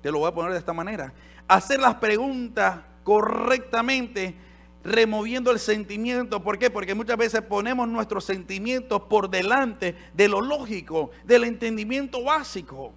Te 0.00 0.10
lo 0.10 0.20
voy 0.20 0.28
a 0.28 0.34
poner 0.34 0.52
de 0.52 0.58
esta 0.58 0.72
manera. 0.72 1.12
Hacer 1.46 1.78
las 1.78 1.96
preguntas 1.96 2.80
correctamente 3.04 4.34
removiendo 4.82 5.50
el 5.50 5.58
sentimiento. 5.58 6.42
¿Por 6.42 6.58
qué? 6.58 6.70
Porque 6.70 6.94
muchas 6.94 7.18
veces 7.18 7.42
ponemos 7.42 7.86
nuestros 7.86 8.24
sentimientos 8.24 9.02
por 9.02 9.28
delante 9.28 9.94
de 10.14 10.28
lo 10.28 10.40
lógico, 10.40 11.10
del 11.24 11.44
entendimiento 11.44 12.24
básico. 12.24 12.92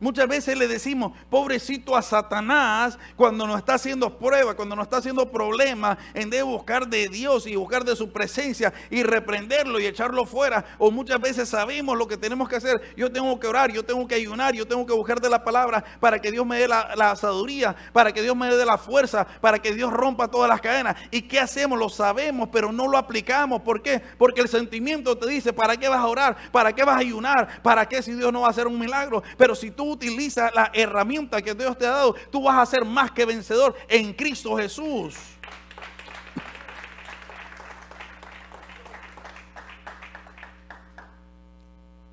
Muchas 0.00 0.26
veces 0.28 0.56
le 0.56 0.66
decimos, 0.66 1.12
pobrecito 1.28 1.94
a 1.94 2.00
Satanás, 2.00 2.98
cuando 3.16 3.46
nos 3.46 3.58
está 3.58 3.74
haciendo 3.74 4.18
prueba, 4.18 4.54
cuando 4.54 4.74
nos 4.74 4.84
está 4.84 4.96
haciendo 4.96 5.30
problemas, 5.30 5.98
en 6.14 6.30
de 6.30 6.42
buscar 6.42 6.88
de 6.88 7.08
Dios 7.08 7.46
y 7.46 7.54
buscar 7.54 7.84
de 7.84 7.94
su 7.94 8.10
presencia 8.10 8.72
y 8.90 9.02
reprenderlo 9.02 9.78
y 9.78 9.84
echarlo 9.84 10.24
fuera. 10.24 10.64
O 10.78 10.90
muchas 10.90 11.20
veces 11.20 11.50
sabemos 11.50 11.98
lo 11.98 12.08
que 12.08 12.16
tenemos 12.16 12.48
que 12.48 12.56
hacer. 12.56 12.80
Yo 12.96 13.12
tengo 13.12 13.38
que 13.38 13.46
orar, 13.46 13.70
yo 13.70 13.84
tengo 13.84 14.08
que 14.08 14.14
ayunar, 14.14 14.54
yo 14.54 14.66
tengo 14.66 14.86
que 14.86 14.94
buscar 14.94 15.20
de 15.20 15.28
la 15.28 15.44
palabra 15.44 15.84
para 16.00 16.18
que 16.18 16.30
Dios 16.30 16.46
me 16.46 16.58
dé 16.58 16.66
la, 16.66 16.94
la 16.96 17.10
asaduría, 17.10 17.76
para 17.92 18.12
que 18.12 18.22
Dios 18.22 18.34
me 18.34 18.54
dé 18.54 18.64
la 18.64 18.78
fuerza, 18.78 19.26
para 19.42 19.58
que 19.58 19.74
Dios 19.74 19.92
rompa 19.92 20.28
todas 20.28 20.48
las 20.48 20.62
cadenas. 20.62 20.96
¿Y 21.10 21.22
qué 21.22 21.40
hacemos? 21.40 21.78
Lo 21.78 21.90
sabemos, 21.90 22.48
pero 22.50 22.72
no 22.72 22.88
lo 22.88 22.96
aplicamos. 22.96 23.60
¿Por 23.60 23.82
qué? 23.82 24.00
Porque 24.16 24.40
el 24.40 24.48
sentimiento 24.48 25.18
te 25.18 25.28
dice, 25.28 25.52
¿para 25.52 25.76
qué 25.76 25.88
vas 25.88 26.00
a 26.00 26.06
orar? 26.06 26.36
¿Para 26.50 26.72
qué 26.72 26.84
vas 26.84 26.96
a 26.96 27.00
ayunar? 27.00 27.62
¿Para 27.62 27.86
qué 27.86 28.02
si 28.02 28.14
Dios 28.14 28.32
no 28.32 28.40
va 28.40 28.46
a 28.46 28.50
hacer 28.50 28.66
un 28.66 28.78
milagro? 28.78 29.22
Pero 29.36 29.54
si 29.54 29.70
tú 29.70 29.89
utiliza 29.92 30.50
la 30.54 30.70
herramienta 30.74 31.42
que 31.42 31.54
Dios 31.54 31.76
te 31.78 31.86
ha 31.86 31.90
dado, 31.90 32.14
tú 32.30 32.42
vas 32.42 32.58
a 32.58 32.70
ser 32.70 32.84
más 32.84 33.10
que 33.10 33.24
vencedor 33.24 33.76
en 33.88 34.12
Cristo 34.12 34.56
Jesús. 34.56 35.16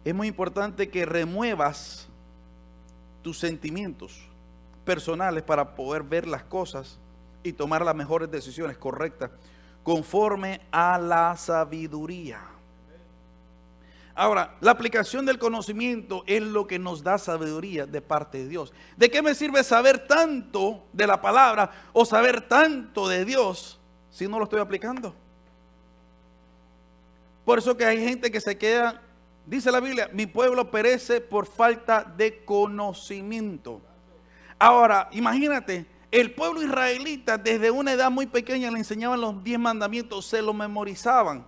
Es 0.03 0.15
muy 0.15 0.27
importante 0.27 0.89
que 0.89 1.05
remuevas 1.05 2.07
tus 3.21 3.37
sentimientos 3.39 4.17
personales 4.85 5.43
para 5.43 5.75
poder 5.75 6.01
ver 6.01 6.25
las 6.25 6.43
cosas 6.43 6.97
y 7.43 7.51
tomar 7.51 7.83
las 7.83 7.93
mejores 7.93 8.31
decisiones 8.31 8.77
correctas 8.77 9.31
conforme 9.83 10.61
a 10.71 10.97
la 10.97 11.35
sabiduría. 11.35 12.56
Ahora, 14.17 14.55
la 14.61 14.71
aplicación 14.71 15.27
del 15.27 15.37
conocimiento 15.37 16.23
es 16.25 16.41
lo 16.41 16.65
que 16.65 16.79
nos 16.79 17.03
da 17.03 17.19
sabiduría 17.19 17.85
de 17.85 18.01
parte 18.01 18.39
de 18.39 18.47
Dios. 18.47 18.73
¿De 18.97 19.11
qué 19.11 19.21
me 19.21 19.35
sirve 19.35 19.63
saber 19.63 20.07
tanto 20.07 20.83
de 20.91 21.05
la 21.05 21.21
palabra 21.21 21.69
o 21.93 22.03
saber 22.03 22.41
tanto 22.41 23.07
de 23.07 23.25
Dios 23.25 23.79
si 24.09 24.27
no 24.27 24.39
lo 24.39 24.45
estoy 24.45 24.59
aplicando? 24.59 25.13
Por 27.45 27.59
eso 27.59 27.77
que 27.77 27.85
hay 27.85 28.03
gente 28.03 28.31
que 28.31 28.41
se 28.41 28.57
queda, 28.57 29.03
dice 29.45 29.71
la 29.71 29.79
Biblia, 29.79 30.09
mi 30.11 30.25
pueblo 30.25 30.71
perece 30.71 31.21
por 31.21 31.45
falta 31.45 32.03
de 32.03 32.43
conocimiento. 32.43 33.81
Ahora, 34.57 35.09
imagínate, 35.11 35.85
el 36.09 36.33
pueblo 36.33 36.63
israelita 36.63 37.37
desde 37.37 37.69
una 37.69 37.93
edad 37.93 38.09
muy 38.09 38.25
pequeña 38.25 38.71
le 38.71 38.79
enseñaban 38.79 39.21
los 39.21 39.43
diez 39.43 39.59
mandamientos, 39.59 40.25
se 40.25 40.41
los 40.41 40.55
memorizaban, 40.55 41.45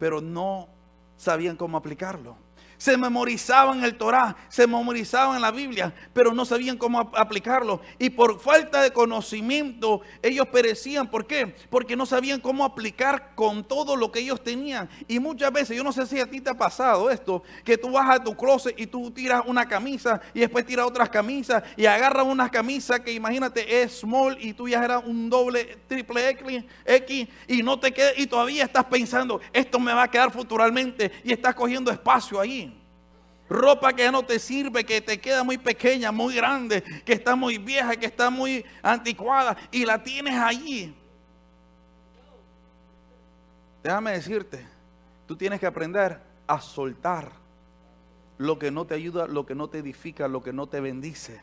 pero 0.00 0.20
no 0.20 0.74
sabían 1.16 1.56
cómo 1.56 1.76
aplicarlo. 1.76 2.36
Se 2.78 2.96
memorizaban 2.96 3.82
el 3.84 3.96
Torah, 3.96 4.36
se 4.48 4.66
memorizaban 4.66 5.40
la 5.40 5.50
Biblia, 5.50 5.94
pero 6.12 6.32
no 6.32 6.44
sabían 6.44 6.76
cómo 6.76 7.00
aplicarlo. 7.14 7.80
Y 7.98 8.10
por 8.10 8.40
falta 8.40 8.82
de 8.82 8.92
conocimiento, 8.92 10.00
ellos 10.22 10.46
perecían. 10.48 11.10
¿Por 11.10 11.26
qué? 11.26 11.54
Porque 11.70 11.96
no 11.96 12.06
sabían 12.06 12.40
cómo 12.40 12.64
aplicar 12.64 13.34
con 13.34 13.64
todo 13.64 13.96
lo 13.96 14.12
que 14.12 14.20
ellos 14.20 14.42
tenían. 14.42 14.88
Y 15.08 15.18
muchas 15.18 15.52
veces, 15.52 15.76
yo 15.76 15.84
no 15.84 15.92
sé 15.92 16.06
si 16.06 16.20
a 16.20 16.30
ti 16.30 16.40
te 16.40 16.50
ha 16.50 16.54
pasado 16.54 17.10
esto, 17.10 17.42
que 17.64 17.78
tú 17.78 17.90
vas 17.90 18.10
a 18.10 18.22
tu 18.22 18.36
closet 18.36 18.78
y 18.78 18.86
tú 18.86 19.10
tiras 19.10 19.42
una 19.46 19.66
camisa 19.66 20.20
y 20.34 20.40
después 20.40 20.66
tiras 20.66 20.86
otras 20.86 21.08
camisas 21.08 21.62
y 21.76 21.86
agarras 21.86 22.26
una 22.26 22.50
camisa 22.50 23.02
que 23.02 23.12
imagínate 23.12 23.82
es 23.82 24.00
small 24.00 24.36
y 24.40 24.52
tú 24.52 24.68
ya 24.68 24.84
eras 24.84 25.02
un 25.04 25.30
doble, 25.30 25.78
triple 25.86 26.30
X, 26.84 27.28
y 27.48 27.62
no 27.62 27.78
te 27.78 27.92
queda, 27.92 28.10
y 28.16 28.26
todavía 28.26 28.64
estás 28.64 28.84
pensando, 28.84 29.40
esto 29.52 29.78
me 29.78 29.92
va 29.92 30.04
a 30.04 30.10
quedar 30.10 30.30
futuramente 30.30 31.12
y 31.24 31.32
estás 31.32 31.54
cogiendo 31.54 31.90
espacio 31.90 32.40
ahí. 32.40 32.75
Ropa 33.48 33.92
que 33.92 34.10
no 34.10 34.24
te 34.24 34.38
sirve, 34.38 34.84
que 34.84 35.00
te 35.00 35.20
queda 35.20 35.44
muy 35.44 35.58
pequeña, 35.58 36.10
muy 36.12 36.34
grande, 36.34 36.82
que 37.04 37.12
está 37.12 37.36
muy 37.36 37.58
vieja, 37.58 37.96
que 37.96 38.06
está 38.06 38.30
muy 38.30 38.64
anticuada 38.82 39.56
y 39.70 39.84
la 39.84 40.02
tienes 40.02 40.34
allí. 40.34 40.94
Déjame 43.82 44.12
decirte, 44.12 44.66
tú 45.26 45.36
tienes 45.36 45.60
que 45.60 45.66
aprender 45.66 46.20
a 46.46 46.60
soltar 46.60 47.30
lo 48.38 48.58
que 48.58 48.70
no 48.70 48.84
te 48.84 48.94
ayuda, 48.94 49.26
lo 49.26 49.46
que 49.46 49.54
no 49.54 49.68
te 49.68 49.78
edifica, 49.78 50.26
lo 50.28 50.42
que 50.42 50.52
no 50.52 50.66
te 50.66 50.80
bendice 50.80 51.40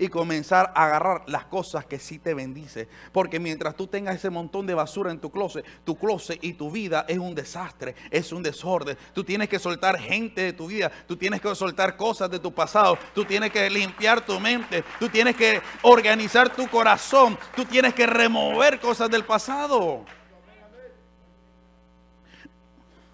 y 0.00 0.08
comenzar 0.08 0.72
a 0.74 0.86
agarrar 0.86 1.24
las 1.26 1.44
cosas 1.44 1.84
que 1.84 1.98
sí 1.98 2.18
te 2.18 2.32
bendice. 2.32 2.88
Porque 3.12 3.38
mientras 3.38 3.76
tú 3.76 3.86
tengas 3.86 4.16
ese 4.16 4.30
montón 4.30 4.66
de 4.66 4.72
basura 4.72 5.10
en 5.10 5.20
tu 5.20 5.30
closet, 5.30 5.62
tu 5.84 5.96
closet 5.96 6.42
y 6.42 6.54
tu 6.54 6.70
vida 6.70 7.04
es 7.06 7.18
un 7.18 7.34
desastre, 7.34 7.94
es 8.10 8.32
un 8.32 8.42
desorden. 8.42 8.96
Tú 9.12 9.22
tienes 9.22 9.50
que 9.50 9.58
soltar 9.58 9.98
gente 9.98 10.40
de 10.40 10.52
tu 10.54 10.68
vida, 10.68 10.90
tú 11.06 11.16
tienes 11.16 11.42
que 11.42 11.54
soltar 11.54 11.98
cosas 11.98 12.30
de 12.30 12.38
tu 12.38 12.50
pasado, 12.50 12.98
tú 13.14 13.26
tienes 13.26 13.50
que 13.52 13.68
limpiar 13.68 14.24
tu 14.24 14.40
mente, 14.40 14.82
tú 14.98 15.10
tienes 15.10 15.36
que 15.36 15.60
organizar 15.82 16.48
tu 16.48 16.66
corazón, 16.68 17.38
tú 17.54 17.66
tienes 17.66 17.92
que 17.92 18.06
remover 18.06 18.80
cosas 18.80 19.10
del 19.10 19.26
pasado. 19.26 20.06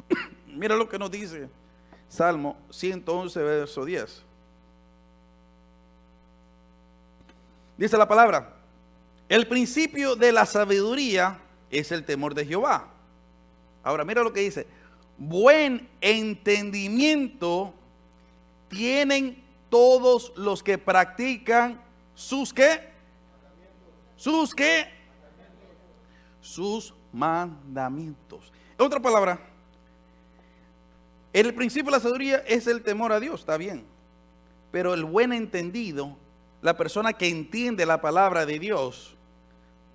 Mira 0.47 0.77
lo 0.77 0.89
que 0.89 1.01
nos 1.01 1.11
dice 1.11 1.49
Salmo 2.09 2.57
111, 2.71 3.43
verso 3.43 3.85
10. 3.85 4.26
Dice 7.77 7.99
la 7.99 8.09
palabra, 8.09 8.55
el 9.29 9.47
principio 9.47 10.17
de 10.17 10.33
la 10.33 10.47
sabiduría 10.47 11.39
es 11.71 11.93
el 11.93 12.05
temor 12.05 12.35
de 12.35 12.47
Jehová. 12.47 12.89
Ahora 13.83 14.05
mira 14.05 14.23
lo 14.23 14.33
que 14.33 14.41
dice, 14.41 14.67
buen 15.19 15.89
entendimiento 16.01 17.75
tienen 18.69 19.43
todos 19.69 20.33
los 20.37 20.63
que 20.63 20.79
practican 20.79 21.81
sus 22.15 22.53
qué? 22.53 22.89
Sus 24.17 24.55
qué? 24.55 24.87
Sus 26.41 26.95
mandamientos. 27.13 28.53
En 28.79 28.87
otra 28.87 29.01
palabra, 29.01 29.39
el 31.33 31.55
principio 31.55 31.91
de 31.91 31.99
la 31.99 32.01
sabiduría 32.01 32.39
es 32.47 32.67
el 32.67 32.83
temor 32.83 33.13
a 33.13 33.21
Dios, 33.21 33.41
está 33.41 33.57
bien. 33.57 33.85
Pero 34.71 34.95
el 34.95 35.05
buen 35.05 35.33
entendido 35.33 36.17
la 36.67 36.77
persona 36.77 37.13
que 37.13 37.29
entiende 37.29 37.87
la 37.87 38.01
palabra 38.01 38.45
de 38.45 38.59
Dios 38.59 39.17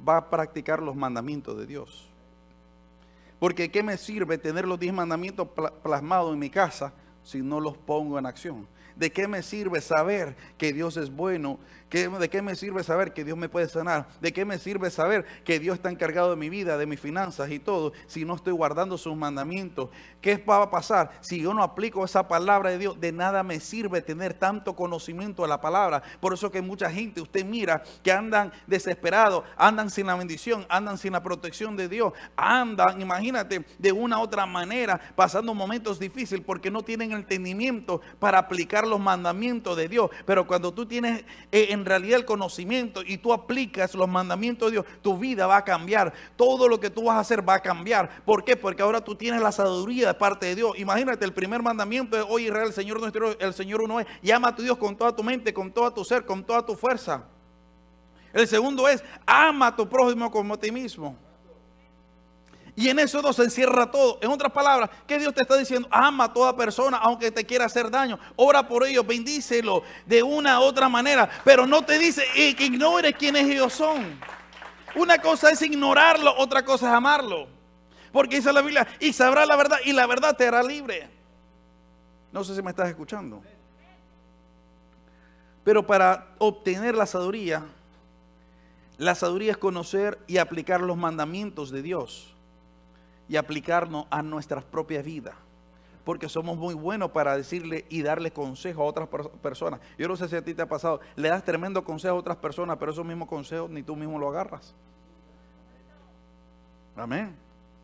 va 0.08 0.16
a 0.16 0.30
practicar 0.30 0.82
los 0.82 0.96
mandamientos 0.96 1.58
de 1.58 1.66
Dios. 1.66 2.08
Porque 3.40 3.70
¿qué 3.70 3.84
me 3.84 3.98
sirve 3.98 4.38
tener 4.38 4.66
los 4.66 4.80
diez 4.80 4.94
mandamientos 4.94 5.50
plasmados 5.84 6.32
en 6.32 6.40
mi 6.40 6.50
casa 6.50 6.94
si 7.24 7.42
no 7.42 7.60
los 7.60 7.78
pongo 7.78 8.18
en 8.20 8.26
acción? 8.26 8.68
¿De 8.96 9.12
qué 9.12 9.28
me 9.28 9.42
sirve 9.42 9.82
saber 9.82 10.36
que 10.58 10.74
Dios 10.74 10.98
es 10.98 11.10
bueno? 11.10 11.60
¿De 11.90 12.30
qué 12.30 12.42
me 12.42 12.56
sirve 12.56 12.84
saber 12.84 13.12
que 13.12 13.26
Dios 13.26 13.38
me 13.38 13.50
puede 13.50 13.68
sanar? 13.68 14.08
¿De 14.22 14.32
qué 14.32 14.46
me 14.46 14.58
sirve 14.58 14.90
saber 14.90 15.26
que 15.44 15.60
Dios 15.60 15.76
está 15.76 15.90
encargado 15.90 16.30
de 16.30 16.38
mi 16.38 16.50
vida, 16.50 16.78
de 16.78 16.86
mis 16.86 17.02
finanzas 17.02 17.52
y 17.52 17.60
todo, 17.60 17.92
si 18.08 18.24
no 18.24 18.36
estoy 18.36 18.54
guardando 18.54 18.98
sus 18.98 19.16
mandamientos? 19.18 19.90
¿Qué 20.22 20.38
va 20.38 20.64
a 20.64 20.70
pasar 20.70 21.12
si 21.20 21.42
yo 21.42 21.54
no 21.54 21.64
aplico 21.64 22.06
esa 22.06 22.30
palabra 22.30 22.70
de 22.70 22.78
Dios? 22.78 23.02
De 23.02 23.12
nada 23.12 23.44
me 23.44 23.60
sirve 23.60 24.02
tener 24.02 24.34
tanto 24.34 24.74
conocimiento 24.74 25.42
de 25.42 25.50
la 25.50 25.60
palabra. 25.60 26.02
Por 26.22 26.34
eso 26.34 26.50
que 26.50 26.62
mucha 26.62 26.90
gente, 26.90 27.20
usted 27.20 27.44
mira, 27.44 27.84
que 28.04 28.12
andan 28.14 28.54
desesperados, 28.68 29.44
andan 29.58 29.90
sin 29.90 30.08
la 30.08 30.16
bendición, 30.16 30.66
andan 30.70 30.98
sin 30.98 31.12
la 31.12 31.24
protección 31.24 31.76
de 31.76 31.90
Dios, 31.90 32.14
andan, 32.38 33.02
imagínate, 33.02 33.66
de 33.78 33.92
una 33.92 34.20
u 34.20 34.22
otra 34.22 34.46
manera, 34.46 34.98
pasando 35.16 35.54
momentos 35.54 36.00
difíciles 36.00 36.46
porque 36.46 36.72
no 36.72 36.84
tienen 36.84 37.11
entendimiento 37.14 38.02
para 38.20 38.38
aplicar 38.38 38.88
los 38.88 39.00
mandamientos 39.00 39.76
de 39.78 39.88
Dios. 39.88 40.10
Pero 40.26 40.48
cuando 40.48 40.74
tú 40.74 40.86
tienes 40.86 41.24
eh, 41.52 41.68
en 41.70 41.86
realidad 41.86 42.20
el 42.20 42.26
conocimiento 42.26 43.02
y 43.06 43.18
tú 43.18 43.34
aplicas 43.34 43.96
los 43.96 44.08
mandamientos 44.08 44.70
de 44.70 44.72
Dios, 44.74 44.86
tu 45.02 45.18
vida 45.18 45.48
va 45.48 45.58
a 45.58 45.64
cambiar. 45.64 46.14
Todo 46.36 46.68
lo 46.68 46.80
que 46.80 46.90
tú 46.90 47.04
vas 47.06 47.18
a 47.18 47.20
hacer 47.20 47.48
va 47.48 47.56
a 47.56 47.60
cambiar. 47.62 48.24
¿Por 48.24 48.44
qué? 48.44 48.56
Porque 48.56 48.82
ahora 48.82 49.04
tú 49.04 49.16
tienes 49.16 49.42
la 49.42 49.52
sabiduría 49.52 50.08
de 50.08 50.14
parte 50.14 50.48
de 50.48 50.56
Dios. 50.56 50.78
Imagínate, 50.78 51.26
el 51.26 51.34
primer 51.34 51.62
mandamiento 51.62 52.18
es, 52.18 52.26
oye 52.28 52.46
Israel, 52.46 52.68
el 52.68 52.74
Señor 52.74 53.00
nuestro, 53.00 53.40
el 53.40 53.54
Señor 53.54 53.82
uno 53.82 54.00
es, 54.00 54.08
llama 54.22 54.50
a 54.50 54.56
tu 54.56 54.64
Dios 54.64 54.78
con 54.78 54.96
toda 54.96 55.16
tu 55.16 55.24
mente, 55.24 55.54
con 55.54 55.72
toda 55.72 55.94
tu 55.94 56.04
ser, 56.04 56.26
con 56.26 56.44
toda 56.44 56.66
tu 56.66 56.76
fuerza. 56.76 57.24
El 58.34 58.48
segundo 58.48 58.88
es, 58.88 59.04
ama 59.26 59.68
a 59.68 59.76
tu 59.76 59.88
prójimo 59.88 60.32
como 60.32 60.54
a 60.54 60.58
ti 60.58 60.72
mismo. 60.72 61.18
Y 62.76 62.90
en 62.90 63.00
eso 63.00 63.22
dos 63.22 63.36
se 63.36 63.44
encierra 63.44 63.92
todo. 63.92 64.18
En 64.22 64.32
otras 64.32 64.52
palabras, 64.52 64.90
¿qué 65.06 65.20
Dios 65.20 65.34
te 65.34 65.42
está 65.42 65.58
diciendo? 65.58 65.88
Ama 65.92 66.26
a 66.26 66.34
toda 66.34 66.56
persona, 66.56 66.98
aunque 66.98 67.32
te 67.32 67.46
quiera 67.46 67.66
hacer 67.66 67.92
daño. 67.92 68.18
Ora 68.36 68.68
por 68.68 68.86
ellos, 68.86 69.06
bendícelo 69.06 69.84
de 70.06 70.24
una 70.24 70.60
u 70.60 70.64
otra 70.64 70.88
manera. 70.88 71.30
Pero 71.44 71.68
no 71.68 71.84
te 71.84 71.98
dice 71.98 72.24
que 72.34 72.66
ignores 72.66 73.16
quiénes 73.16 73.48
ellos 73.48 73.74
son. 73.74 74.20
Una 74.96 75.20
cosa 75.20 75.52
es 75.52 75.62
ignorarlo, 75.62 76.34
otra 76.38 76.64
cosa 76.64 76.88
es 76.88 76.94
amarlo. 76.94 77.48
Porque 78.12 78.38
dice 78.38 78.52
la 78.52 78.62
Biblia, 78.62 78.88
y 79.00 79.14
sabrá 79.14 79.46
la 79.46 79.56
verdad, 79.56 79.78
y 79.86 79.94
la 79.94 80.06
verdad 80.06 80.36
te 80.36 80.48
hará 80.48 80.64
libre. 80.64 81.10
No 82.32 82.44
sé 82.44 82.56
si 82.56 82.62
me 82.62 82.72
estás 82.72 82.90
escuchando. 82.90 83.42
Pero 85.64 85.86
para 85.86 86.28
obtener 86.40 86.96
la 86.96 87.06
sabiduría, 87.06 87.64
la 88.98 89.16
sabiduría 89.16 89.52
es 89.52 89.58
conocer 89.58 90.20
y 90.28 90.38
aplicar 90.38 90.82
los 90.82 90.98
mandamientos 90.98 91.70
de 91.72 91.82
Dios 91.82 92.32
y 93.32 93.38
aplicarnos 93.38 94.08
a 94.10 94.22
nuestras 94.22 94.62
propias 94.66 95.06
vidas. 95.06 95.34
Porque 96.04 96.28
somos 96.28 96.58
muy 96.58 96.74
buenos 96.74 97.12
para 97.12 97.38
decirle 97.38 97.86
y 97.88 98.02
darle 98.02 98.32
consejo 98.32 98.84
a 98.84 98.86
otras 98.86 99.08
personas. 99.42 99.80
Yo 99.98 100.10
no 100.10 100.18
sé 100.18 100.28
si 100.28 100.36
a 100.36 100.44
ti 100.44 100.54
te 100.54 100.62
ha 100.62 100.68
pasado, 100.68 101.00
le 101.16 101.30
das 101.30 101.42
tremendo 101.46 101.82
consejo 101.86 102.16
a 102.16 102.18
otras 102.20 102.36
personas, 102.36 102.76
pero 102.78 102.92
esos 102.92 103.06
mismos 103.06 103.30
consejos 103.30 103.70
ni 103.70 103.84
tú 103.84 103.96
mismo 103.96 104.20
lo 104.20 104.28
agarras. 104.28 104.76
Amén. 106.98 107.34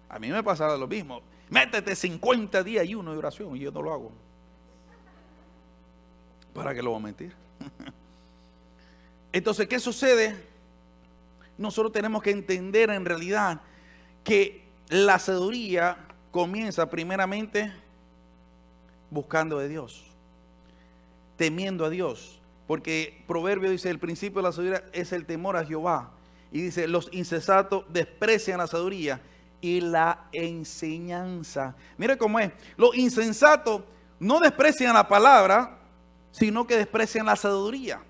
A 0.09 0.19
mí 0.19 0.29
me 0.29 0.43
pasa 0.43 0.75
lo 0.75 0.85
mismo. 0.85 1.21
Métete 1.49 1.95
50 1.95 2.61
días 2.61 2.85
y 2.85 2.95
uno 2.95 3.13
de 3.13 3.17
oración 3.17 3.55
y 3.55 3.59
yo 3.59 3.71
no 3.71 3.81
lo 3.81 3.93
hago. 3.93 4.11
¿Para 6.53 6.75
qué 6.75 6.83
lo 6.83 6.89
voy 6.89 6.99
a 6.99 7.03
mentir? 7.03 7.33
Entonces, 9.31 9.65
¿qué 9.65 9.79
sucede? 9.79 10.35
nosotros 11.57 11.91
tenemos 11.91 12.21
que 12.21 12.31
entender 12.31 12.89
en 12.89 13.05
realidad 13.05 13.61
que 14.23 14.66
la 14.89 15.19
sabiduría 15.19 15.97
comienza 16.31 16.89
primeramente 16.89 17.73
buscando 19.09 19.59
de 19.59 19.67
Dios, 19.67 20.03
temiendo 21.35 21.85
a 21.85 21.89
Dios. 21.89 22.39
Porque 22.67 23.23
Proverbio 23.27 23.69
dice, 23.69 23.89
el 23.89 23.99
principio 23.99 24.41
de 24.41 24.47
la 24.49 24.51
sabiduría 24.51 24.83
es 24.91 25.13
el 25.13 25.25
temor 25.25 25.55
a 25.55 25.65
Jehová. 25.65 26.11
Y 26.51 26.61
dice, 26.61 26.87
los 26.87 27.09
insensatos 27.11 27.85
desprecian 27.89 28.57
la 28.57 28.67
sabiduría 28.67 29.21
y 29.61 29.81
la 29.81 30.25
enseñanza. 30.31 31.75
Mire 31.97 32.17
cómo 32.17 32.39
es. 32.39 32.51
Los 32.75 32.95
insensatos 32.95 33.83
no 34.19 34.39
desprecian 34.39 34.93
la 34.93 35.07
palabra, 35.07 35.77
sino 36.31 36.67
que 36.67 36.77
desprecian 36.77 37.25
la 37.25 37.35
sabiduría. 37.35 38.01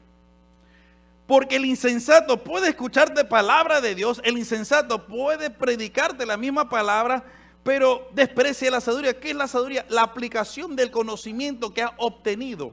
Porque 1.27 1.57
el 1.57 1.65
insensato 1.65 2.41
puede 2.41 2.69
escucharte 2.69 3.25
palabra 3.25 3.81
de 3.81 3.93
Dios, 3.93 4.22
el 4.24 4.38
insensato 4.38 5.05
puede 5.05 5.50
predicarte 5.50 6.25
la 6.25 6.38
misma 6.38 6.69
palabra, 6.69 7.25
pero 7.63 8.10
desprecia 8.13 8.72
la 8.72 8.79
sabiduría. 8.79 9.19
¿Qué 9.19 9.31
es 9.31 9.36
la 9.36 9.48
sabiduría? 9.48 9.86
La 9.89 10.03
aplicación 10.03 10.77
del 10.77 10.89
conocimiento 10.89 11.74
que 11.74 11.81
ha 11.81 11.93
obtenido. 11.98 12.72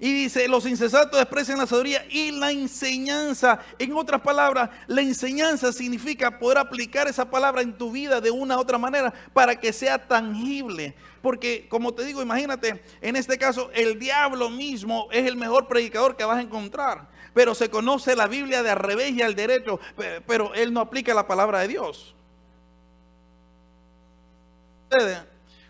Y 0.00 0.12
dice, 0.12 0.46
los 0.46 0.64
insensatos 0.64 1.18
desprecian 1.18 1.58
la 1.58 1.66
sabiduría 1.66 2.06
y 2.08 2.30
la 2.30 2.52
enseñanza. 2.52 3.58
En 3.78 3.92
otras 3.94 4.20
palabras, 4.20 4.70
la 4.86 5.00
enseñanza 5.00 5.72
significa 5.72 6.38
poder 6.38 6.58
aplicar 6.58 7.08
esa 7.08 7.28
palabra 7.28 7.62
en 7.62 7.76
tu 7.76 7.90
vida 7.90 8.20
de 8.20 8.30
una 8.30 8.56
u 8.56 8.60
otra 8.60 8.78
manera 8.78 9.12
para 9.32 9.58
que 9.58 9.72
sea 9.72 10.06
tangible. 10.06 10.94
Porque, 11.20 11.66
como 11.68 11.92
te 11.92 12.04
digo, 12.04 12.22
imagínate, 12.22 12.80
en 13.00 13.16
este 13.16 13.38
caso, 13.38 13.70
el 13.74 13.98
diablo 13.98 14.50
mismo 14.50 15.08
es 15.10 15.26
el 15.26 15.36
mejor 15.36 15.66
predicador 15.66 16.16
que 16.16 16.24
vas 16.24 16.38
a 16.38 16.42
encontrar. 16.42 17.08
Pero 17.34 17.54
se 17.56 17.68
conoce 17.68 18.14
la 18.14 18.28
Biblia 18.28 18.62
de 18.62 18.70
al 18.70 18.78
revés 18.78 19.12
y 19.12 19.22
al 19.22 19.34
derecho, 19.34 19.80
pero 20.26 20.54
él 20.54 20.72
no 20.72 20.80
aplica 20.80 21.12
la 21.12 21.26
palabra 21.26 21.60
de 21.60 21.68
Dios. 21.68 22.14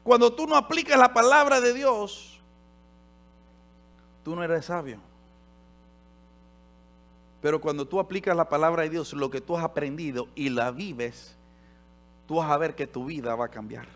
Cuando 0.02 0.32
tú 0.32 0.46
no 0.46 0.54
aplicas 0.54 0.98
la 0.98 1.12
palabra 1.12 1.60
de 1.60 1.72
Dios, 1.72 2.37
tú 4.28 4.36
no 4.36 4.44
eres 4.44 4.66
sabio. 4.66 4.98
Pero 7.40 7.62
cuando 7.62 7.88
tú 7.88 7.98
aplicas 7.98 8.36
la 8.36 8.50
palabra 8.50 8.82
de 8.82 8.90
Dios, 8.90 9.14
lo 9.14 9.30
que 9.30 9.40
tú 9.40 9.56
has 9.56 9.64
aprendido 9.64 10.28
y 10.34 10.50
la 10.50 10.70
vives, 10.70 11.34
tú 12.26 12.34
vas 12.34 12.50
a 12.50 12.58
ver 12.58 12.74
que 12.74 12.86
tu 12.86 13.06
vida 13.06 13.34
va 13.34 13.46
a 13.46 13.48
cambiar. 13.48 13.86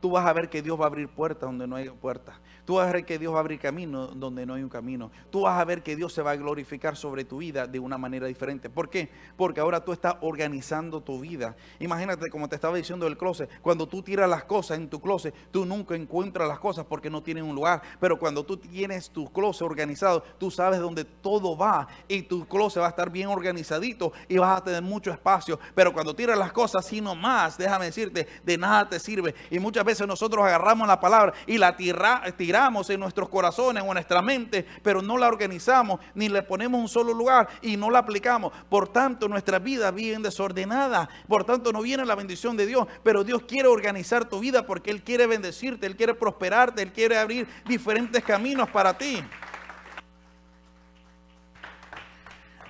Tú 0.00 0.10
vas 0.10 0.26
a 0.26 0.32
ver 0.32 0.48
que 0.48 0.62
Dios 0.62 0.78
va 0.78 0.84
a 0.84 0.86
abrir 0.86 1.08
puertas 1.08 1.48
donde 1.48 1.66
no 1.66 1.76
hay 1.76 1.88
puertas. 1.90 2.36
Tú 2.64 2.74
vas 2.74 2.88
a 2.88 2.92
ver 2.92 3.04
que 3.04 3.18
Dios 3.18 3.32
va 3.32 3.38
a 3.38 3.40
abrir 3.40 3.58
camino 3.58 4.08
donde 4.08 4.44
no 4.44 4.54
hay 4.54 4.62
un 4.62 4.68
camino. 4.68 5.10
Tú 5.30 5.40
vas 5.40 5.58
a 5.58 5.64
ver 5.64 5.82
que 5.82 5.96
Dios 5.96 6.12
se 6.12 6.20
va 6.22 6.32
a 6.32 6.36
glorificar 6.36 6.96
sobre 6.96 7.24
tu 7.24 7.38
vida 7.38 7.66
de 7.66 7.80
una 7.80 7.96
manera 7.96 8.26
diferente. 8.26 8.68
¿Por 8.68 8.90
qué? 8.90 9.08
Porque 9.36 9.60
ahora 9.60 9.82
tú 9.82 9.92
estás 9.92 10.16
organizando 10.20 11.00
tu 11.00 11.18
vida. 11.18 11.56
Imagínate 11.80 12.28
como 12.28 12.48
te 12.48 12.56
estaba 12.56 12.76
diciendo 12.76 13.06
del 13.06 13.16
closet. 13.16 13.48
Cuando 13.62 13.88
tú 13.88 14.02
tiras 14.02 14.28
las 14.28 14.44
cosas 14.44 14.78
en 14.78 14.90
tu 14.90 15.00
closet, 15.00 15.34
tú 15.50 15.64
nunca 15.64 15.96
encuentras 15.96 16.46
las 16.46 16.58
cosas 16.58 16.84
porque 16.84 17.08
no 17.08 17.22
tienen 17.22 17.44
un 17.44 17.54
lugar. 17.54 17.80
Pero 17.98 18.18
cuando 18.18 18.44
tú 18.44 18.58
tienes 18.58 19.10
tu 19.10 19.32
closet 19.32 19.62
organizado, 19.62 20.22
tú 20.38 20.50
sabes 20.50 20.78
dónde 20.78 21.04
todo 21.04 21.56
va. 21.56 21.88
Y 22.06 22.22
tu 22.22 22.46
closet 22.46 22.82
va 22.82 22.86
a 22.86 22.90
estar 22.90 23.10
bien 23.10 23.28
organizadito 23.28 24.12
y 24.28 24.36
vas 24.36 24.58
a 24.58 24.64
tener 24.64 24.82
mucho 24.82 25.10
espacio. 25.10 25.58
Pero 25.74 25.92
cuando 25.92 26.14
tiras 26.14 26.38
las 26.38 26.52
cosas 26.52 26.84
así 26.84 27.00
nomás, 27.00 27.56
déjame 27.56 27.86
decirte, 27.86 28.28
de 28.44 28.58
nada 28.58 28.88
te 28.90 29.00
sirve. 29.00 29.34
Y 29.50 29.58
muchas 29.58 29.86
veces 29.88 30.06
nosotros 30.06 30.44
agarramos 30.44 30.86
la 30.86 31.00
palabra 31.00 31.32
y 31.46 31.58
la 31.58 31.76
tiramos 31.76 32.90
en 32.90 33.00
nuestros 33.00 33.28
corazones 33.28 33.82
o 33.82 33.86
en 33.86 33.94
nuestra 33.94 34.22
mente, 34.22 34.66
pero 34.82 35.02
no 35.02 35.16
la 35.16 35.28
organizamos 35.28 36.00
ni 36.14 36.28
le 36.28 36.42
ponemos 36.42 36.80
un 36.80 36.88
solo 36.88 37.12
lugar 37.12 37.48
y 37.62 37.76
no 37.76 37.90
la 37.90 38.00
aplicamos. 38.00 38.52
Por 38.68 38.88
tanto, 38.88 39.28
nuestra 39.28 39.58
vida 39.58 39.90
viene 39.90 40.24
desordenada. 40.24 41.08
Por 41.26 41.44
tanto, 41.44 41.72
no 41.72 41.80
viene 41.80 42.04
la 42.04 42.14
bendición 42.14 42.56
de 42.56 42.66
Dios. 42.66 42.86
Pero 43.02 43.24
Dios 43.24 43.42
quiere 43.42 43.68
organizar 43.68 44.28
tu 44.28 44.40
vida 44.40 44.66
porque 44.66 44.90
Él 44.90 45.02
quiere 45.02 45.26
bendecirte, 45.26 45.86
Él 45.86 45.96
quiere 45.96 46.14
prosperarte, 46.14 46.82
Él 46.82 46.92
quiere 46.92 47.18
abrir 47.18 47.48
diferentes 47.66 48.22
caminos 48.22 48.68
para 48.68 48.96
ti. 48.96 49.24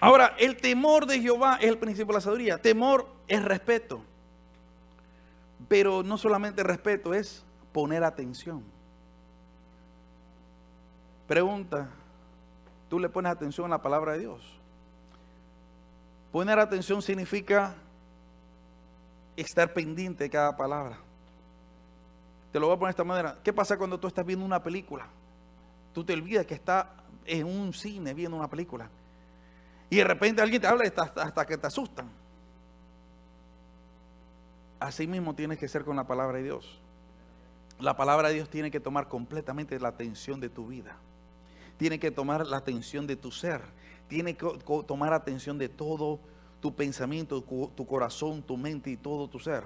Ahora, 0.01 0.37
el 0.39 0.57
temor 0.57 1.07
de 1.07 1.21
Jehová 1.21 1.59
es 1.61 1.69
el 1.69 1.79
principio 1.79 2.13
de 2.13 2.15
la 2.15 2.21
sabiduría. 2.21 2.63
Temor 2.63 3.09
es 3.27 3.45
respeto. 3.45 4.05
Pero 5.69 6.03
no 6.03 6.17
solamente 6.17 6.63
respeto, 6.63 7.13
es 7.15 7.45
poner 7.73 8.03
atención. 8.03 8.65
Pregunta, 11.27 11.91
¿tú 12.89 12.99
le 12.99 13.11
pones 13.11 13.31
atención 13.31 13.67
a 13.67 13.77
la 13.77 13.83
palabra 13.83 14.13
de 14.13 14.21
Dios? 14.21 14.59
Poner 16.33 16.59
atención 16.59 17.03
significa 17.03 17.75
estar 19.37 19.73
pendiente 19.73 20.25
de 20.25 20.31
cada 20.31 20.57
palabra. 20.57 20.99
Te 22.53 22.59
lo 22.59 22.67
voy 22.67 22.77
a 22.77 22.79
poner 22.79 22.89
de 22.89 22.97
esta 22.97 23.05
manera. 23.05 23.39
¿Qué 23.43 23.53
pasa 23.53 23.77
cuando 23.77 24.01
tú 24.01 24.09
estás 24.09 24.25
viendo 24.25 24.45
una 24.45 24.63
película? 24.63 25.07
Tú 25.93 26.03
te 26.03 26.15
olvidas 26.15 26.47
que 26.47 26.55
estás 26.55 26.87
en 27.27 27.47
un 27.47 27.73
cine 27.75 28.15
viendo 28.15 28.37
una 28.37 28.49
película. 28.49 28.89
Y 29.91 29.97
de 29.97 30.05
repente 30.05 30.41
alguien 30.41 30.61
te 30.61 30.67
habla 30.67 30.85
hasta, 30.85 31.23
hasta 31.23 31.47
que 31.47 31.59
te 31.59 31.67
asustan. 31.67 32.11
Así 34.81 35.07
mismo 35.07 35.35
tienes 35.35 35.59
que 35.59 35.69
ser 35.69 35.85
con 35.85 35.97
la 35.97 36.07
palabra 36.07 36.39
de 36.39 36.45
Dios. 36.45 36.81
La 37.81 37.97
palabra 37.97 38.29
de 38.29 38.35
Dios 38.35 38.49
tiene 38.49 38.71
que 38.71 38.81
tomar 38.81 39.09
completamente 39.09 39.79
la 39.79 39.89
atención 39.89 40.41
de 40.41 40.49
tu 40.49 40.67
vida 40.67 40.97
tiene 41.79 41.99
que 41.99 42.11
tomar 42.11 42.47
la 42.47 42.59
atención 42.59 43.07
de 43.07 43.17
tu 43.17 43.31
ser, 43.31 43.63
tiene 44.09 44.35
que 44.35 44.47
tomar 44.87 45.15
atención 45.15 45.57
de 45.57 45.69
todo 45.69 46.19
tu 46.61 46.75
pensamiento, 46.75 47.41
tu 47.41 47.87
corazón, 47.87 48.43
tu 48.43 48.57
mente 48.57 48.91
y 48.91 48.97
todo 48.97 49.29
tu 49.29 49.39
ser. 49.39 49.65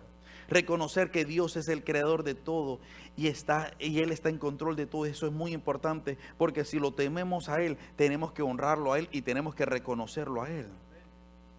Reconocer 0.49 1.11
que 1.11 1.25
Dios 1.25 1.57
es 1.57 1.69
el 1.69 1.83
creador 1.83 2.23
de 2.23 2.35
todo 2.35 2.79
y, 3.17 3.29
está, 3.29 3.73
y 3.79 4.01
Él 4.01 4.13
está 4.13 4.29
en 4.29 4.39
control 4.39 4.77
de 4.77 4.87
todo. 4.87 5.07
Eso 5.07 5.27
es 5.27 5.33
muy 5.33 5.53
importante 5.53 6.19
porque 6.37 6.65
si 6.65 6.79
lo 6.79 6.93
tememos 6.93 7.49
a 7.49 7.63
Él, 7.63 7.79
tenemos 7.97 8.33
que 8.33 8.43
honrarlo 8.43 8.93
a 8.93 8.99
Él 8.99 9.09
y 9.13 9.23
tenemos 9.23 9.55
que 9.55 9.65
reconocerlo 9.65 10.43
a 10.43 10.51
Él. 10.51 10.67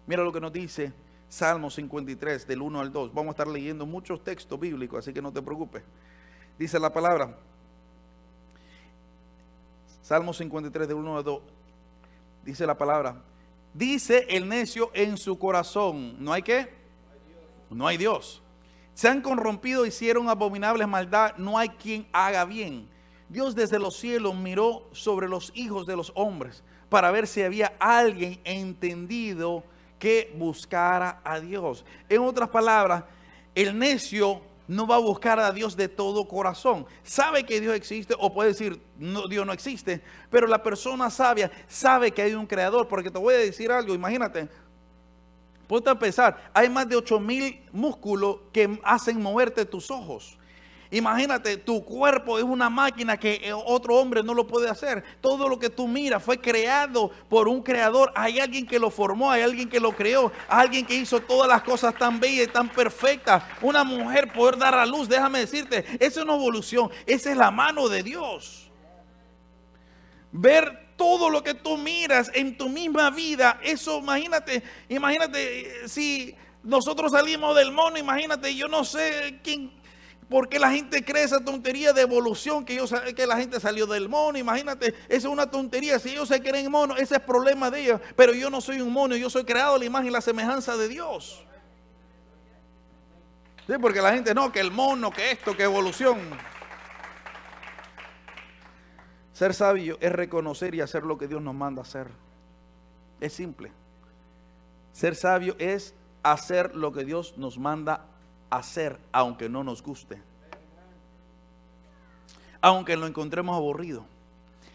Mira 0.06 0.22
lo 0.22 0.32
que 0.32 0.40
nos 0.40 0.52
dice 0.52 0.92
Salmo 1.34 1.68
53 1.68 2.46
del 2.46 2.62
1 2.62 2.80
al 2.80 2.92
2. 2.92 3.12
Vamos 3.12 3.30
a 3.30 3.32
estar 3.32 3.48
leyendo 3.48 3.84
muchos 3.84 4.22
textos 4.22 4.58
bíblicos, 4.60 5.00
así 5.00 5.12
que 5.12 5.20
no 5.20 5.32
te 5.32 5.42
preocupes. 5.42 5.82
Dice 6.56 6.78
la 6.78 6.92
palabra, 6.92 7.36
Salmo 10.00 10.32
53 10.32 10.86
de 10.86 10.94
1 10.94 11.18
a 11.18 11.22
2. 11.24 11.42
Dice 12.44 12.64
la 12.64 12.78
palabra. 12.78 13.16
Dice 13.72 14.26
el 14.28 14.48
necio 14.48 14.92
en 14.94 15.16
su 15.16 15.36
corazón. 15.36 16.14
¿No 16.22 16.32
hay 16.32 16.42
qué? 16.42 16.72
No 17.68 17.88
hay 17.88 17.96
Dios. 17.96 18.40
Se 18.94 19.08
han 19.08 19.20
corrompido, 19.20 19.84
hicieron 19.84 20.28
abominables 20.28 20.86
maldad. 20.86 21.34
No 21.36 21.58
hay 21.58 21.70
quien 21.70 22.06
haga 22.12 22.44
bien. 22.44 22.88
Dios 23.28 23.56
desde 23.56 23.80
los 23.80 23.96
cielos 23.96 24.36
miró 24.36 24.88
sobre 24.92 25.28
los 25.28 25.50
hijos 25.56 25.84
de 25.84 25.96
los 25.96 26.12
hombres 26.14 26.62
para 26.88 27.10
ver 27.10 27.26
si 27.26 27.42
había 27.42 27.74
alguien 27.80 28.40
entendido 28.44 29.64
que 30.04 30.30
buscara 30.36 31.22
a 31.24 31.40
Dios. 31.40 31.82
En 32.10 32.20
otras 32.20 32.50
palabras, 32.50 33.04
el 33.54 33.78
necio 33.78 34.42
no 34.68 34.86
va 34.86 34.96
a 34.96 34.98
buscar 34.98 35.40
a 35.40 35.50
Dios 35.50 35.74
de 35.74 35.88
todo 35.88 36.28
corazón. 36.28 36.84
Sabe 37.02 37.46
que 37.46 37.58
Dios 37.58 37.74
existe 37.74 38.14
o 38.18 38.30
puede 38.30 38.50
decir, 38.50 38.78
no, 38.98 39.26
Dios 39.28 39.46
no 39.46 39.54
existe, 39.54 40.02
pero 40.28 40.46
la 40.46 40.62
persona 40.62 41.08
sabia 41.08 41.50
sabe 41.68 42.10
que 42.10 42.20
hay 42.20 42.34
un 42.34 42.46
creador, 42.46 42.86
porque 42.86 43.10
te 43.10 43.18
voy 43.18 43.32
a 43.32 43.38
decir 43.38 43.72
algo, 43.72 43.94
imagínate, 43.94 44.46
ponte 45.66 45.88
a 45.88 45.98
pensar, 45.98 46.50
hay 46.52 46.68
más 46.68 46.86
de 46.86 46.96
8 46.96 47.18
mil 47.18 47.62
músculos 47.72 48.40
que 48.52 48.78
hacen 48.84 49.22
moverte 49.22 49.64
tus 49.64 49.90
ojos. 49.90 50.36
Imagínate, 50.94 51.56
tu 51.56 51.84
cuerpo 51.84 52.38
es 52.38 52.44
una 52.44 52.70
máquina 52.70 53.16
que 53.16 53.40
eh, 53.42 53.52
otro 53.52 53.96
hombre 53.96 54.22
no 54.22 54.32
lo 54.32 54.46
puede 54.46 54.70
hacer. 54.70 55.02
Todo 55.20 55.48
lo 55.48 55.58
que 55.58 55.68
tú 55.68 55.88
miras 55.88 56.22
fue 56.22 56.40
creado 56.40 57.10
por 57.28 57.48
un 57.48 57.62
creador. 57.62 58.12
Hay 58.14 58.38
alguien 58.38 58.64
que 58.64 58.78
lo 58.78 58.92
formó, 58.92 59.28
hay 59.28 59.42
alguien 59.42 59.68
que 59.68 59.80
lo 59.80 59.90
creó, 59.90 60.30
alguien 60.46 60.86
que 60.86 60.94
hizo 60.94 61.18
todas 61.18 61.48
las 61.48 61.64
cosas 61.64 61.96
tan 61.98 62.20
bellas 62.20 62.46
y 62.46 62.50
tan 62.52 62.68
perfectas. 62.68 63.42
Una 63.60 63.82
mujer 63.82 64.32
poder 64.32 64.56
dar 64.56 64.76
a 64.76 64.86
luz, 64.86 65.08
déjame 65.08 65.40
decirte, 65.40 65.84
esa 65.94 66.20
es 66.20 66.24
una 66.24 66.34
evolución, 66.34 66.88
esa 67.06 67.32
es 67.32 67.36
la 67.36 67.50
mano 67.50 67.88
de 67.88 68.04
Dios. 68.04 68.70
Ver 70.30 70.94
todo 70.94 71.28
lo 71.28 71.42
que 71.42 71.54
tú 71.54 71.76
miras 71.76 72.30
en 72.34 72.56
tu 72.56 72.68
misma 72.68 73.10
vida, 73.10 73.58
eso 73.64 73.98
imagínate, 73.98 74.62
imagínate 74.88 75.60
eh, 75.60 75.88
si 75.88 76.36
nosotros 76.62 77.10
salimos 77.10 77.56
del 77.56 77.72
mono, 77.72 77.98
imagínate, 77.98 78.54
yo 78.54 78.68
no 78.68 78.84
sé 78.84 79.40
quién 79.42 79.72
¿Por 80.28 80.48
qué 80.48 80.58
la 80.58 80.70
gente 80.70 81.04
cree 81.04 81.24
esa 81.24 81.44
tontería 81.44 81.92
de 81.92 82.02
evolución 82.02 82.64
que, 82.64 82.74
yo, 82.76 82.86
que 83.14 83.26
la 83.26 83.36
gente 83.36 83.60
salió 83.60 83.86
del 83.86 84.08
mono? 84.08 84.38
Imagínate, 84.38 84.88
esa 85.08 85.16
es 85.16 85.24
una 85.24 85.50
tontería. 85.50 85.98
Si 85.98 86.10
ellos 86.10 86.28
se 86.28 86.40
creen 86.42 86.70
mono, 86.70 86.96
ese 86.96 87.16
es 87.16 87.20
problema 87.20 87.70
de 87.70 87.82
ellos. 87.82 88.00
Pero 88.16 88.32
yo 88.32 88.48
no 88.48 88.60
soy 88.60 88.80
un 88.80 88.92
mono, 88.92 89.16
yo 89.16 89.28
soy 89.28 89.44
creado 89.44 89.74
a 89.74 89.78
la 89.78 89.84
imagen 89.84 90.08
y 90.08 90.10
la 90.10 90.20
semejanza 90.20 90.76
de 90.76 90.88
Dios. 90.88 91.44
Sí, 93.66 93.74
porque 93.80 94.00
la 94.00 94.12
gente 94.12 94.34
no, 94.34 94.50
que 94.50 94.60
el 94.60 94.70
mono, 94.70 95.10
que 95.10 95.30
esto, 95.30 95.56
que 95.56 95.64
evolución. 95.64 96.18
Ser 99.32 99.52
sabio 99.52 99.98
es 100.00 100.12
reconocer 100.12 100.74
y 100.74 100.80
hacer 100.80 101.02
lo 101.02 101.18
que 101.18 101.28
Dios 101.28 101.42
nos 101.42 101.54
manda 101.54 101.82
hacer. 101.82 102.08
Es 103.20 103.32
simple. 103.32 103.72
Ser 104.92 105.16
sabio 105.16 105.56
es 105.58 105.94
hacer 106.22 106.74
lo 106.74 106.92
que 106.92 107.04
Dios 107.04 107.36
nos 107.36 107.58
manda 107.58 108.06
hacer 108.56 108.98
aunque 109.12 109.48
no 109.48 109.64
nos 109.64 109.82
guste. 109.82 110.20
Aunque 112.60 112.96
lo 112.96 113.06
encontremos 113.06 113.56
aburrido. 113.56 114.04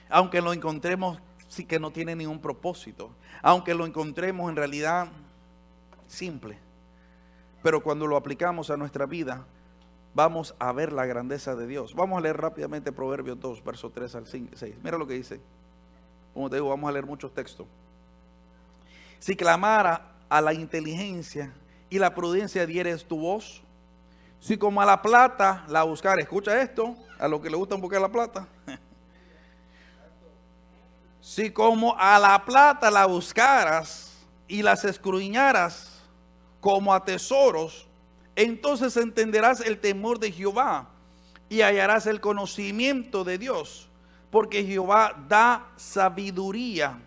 Aunque 0.10 0.42
lo 0.42 0.54
encontremos 0.54 1.20
sí 1.48 1.66
que 1.66 1.80
no 1.80 1.92
tiene 1.92 2.16
ningún 2.16 2.40
propósito. 2.40 3.12
Aunque 3.42 3.74
lo 3.74 3.86
encontremos 3.86 4.50
en 4.50 4.56
realidad 4.56 5.10
simple. 6.08 6.58
Pero 7.62 7.82
cuando 7.82 8.08
lo 8.08 8.16
aplicamos 8.16 8.70
a 8.70 8.78
nuestra 8.78 9.06
vida, 9.06 9.46
vamos 10.14 10.56
a 10.60 10.72
ver 10.72 10.94
la 10.94 11.06
grandeza 11.06 11.56
de 11.56 11.68
Dios. 11.68 11.94
Vamos 11.96 12.18
a 12.18 12.22
leer 12.22 12.38
rápidamente 12.38 12.92
Proverbios 12.92 13.40
2, 13.40 13.64
verso 13.64 13.90
3 13.90 14.16
al 14.16 14.28
6. 14.28 14.76
Mira 14.84 14.98
lo 14.98 15.08
que 15.08 15.16
dice. 15.16 15.42
Como 16.34 16.50
te 16.50 16.58
digo, 16.58 16.70
vamos 16.70 16.88
a 16.88 16.94
leer 16.94 17.06
muchos 17.06 17.34
textos. 17.34 17.68
Si 19.20 19.36
clamara 19.36 20.12
a 20.30 20.42
la 20.42 20.54
inteligencia 20.54 21.54
y 21.90 22.00
la 22.00 22.14
prudencia 22.14 22.66
dieres 22.66 23.06
tu 23.06 23.20
voz, 23.20 23.64
si 24.40 24.58
como 24.58 24.82
a 24.82 24.86
la 24.86 25.02
plata 25.02 25.66
la 25.68 25.84
buscar, 25.84 26.20
escucha 26.20 26.62
esto, 26.62 26.96
a 27.18 27.28
los 27.28 27.42
que 27.42 27.50
le 27.50 27.58
gustan 27.58 27.82
buscar 27.82 28.02
la 28.02 28.10
plata. 28.10 28.48
si 31.22 31.52
como 31.52 31.96
a 31.98 32.18
la 32.20 32.44
plata 32.46 32.90
la 32.90 33.06
buscaras 33.06 34.14
y 34.48 34.62
las 34.62 34.86
escruñaras 34.86 36.02
como 36.62 36.94
a 36.94 37.04
tesoros, 37.04 37.88
entonces 38.36 38.96
entenderás 38.96 39.60
el 39.60 39.80
temor 39.80 40.20
de 40.20 40.32
Jehová 40.32 40.88
y 41.50 41.62
hallarás 41.62 42.06
el 42.08 42.22
conocimiento 42.22 43.24
de 43.24 43.38
Dios, 43.38 43.90
porque 44.32 44.64
Jehová 44.64 45.16
da 45.28 45.68
sabiduría 45.76 47.00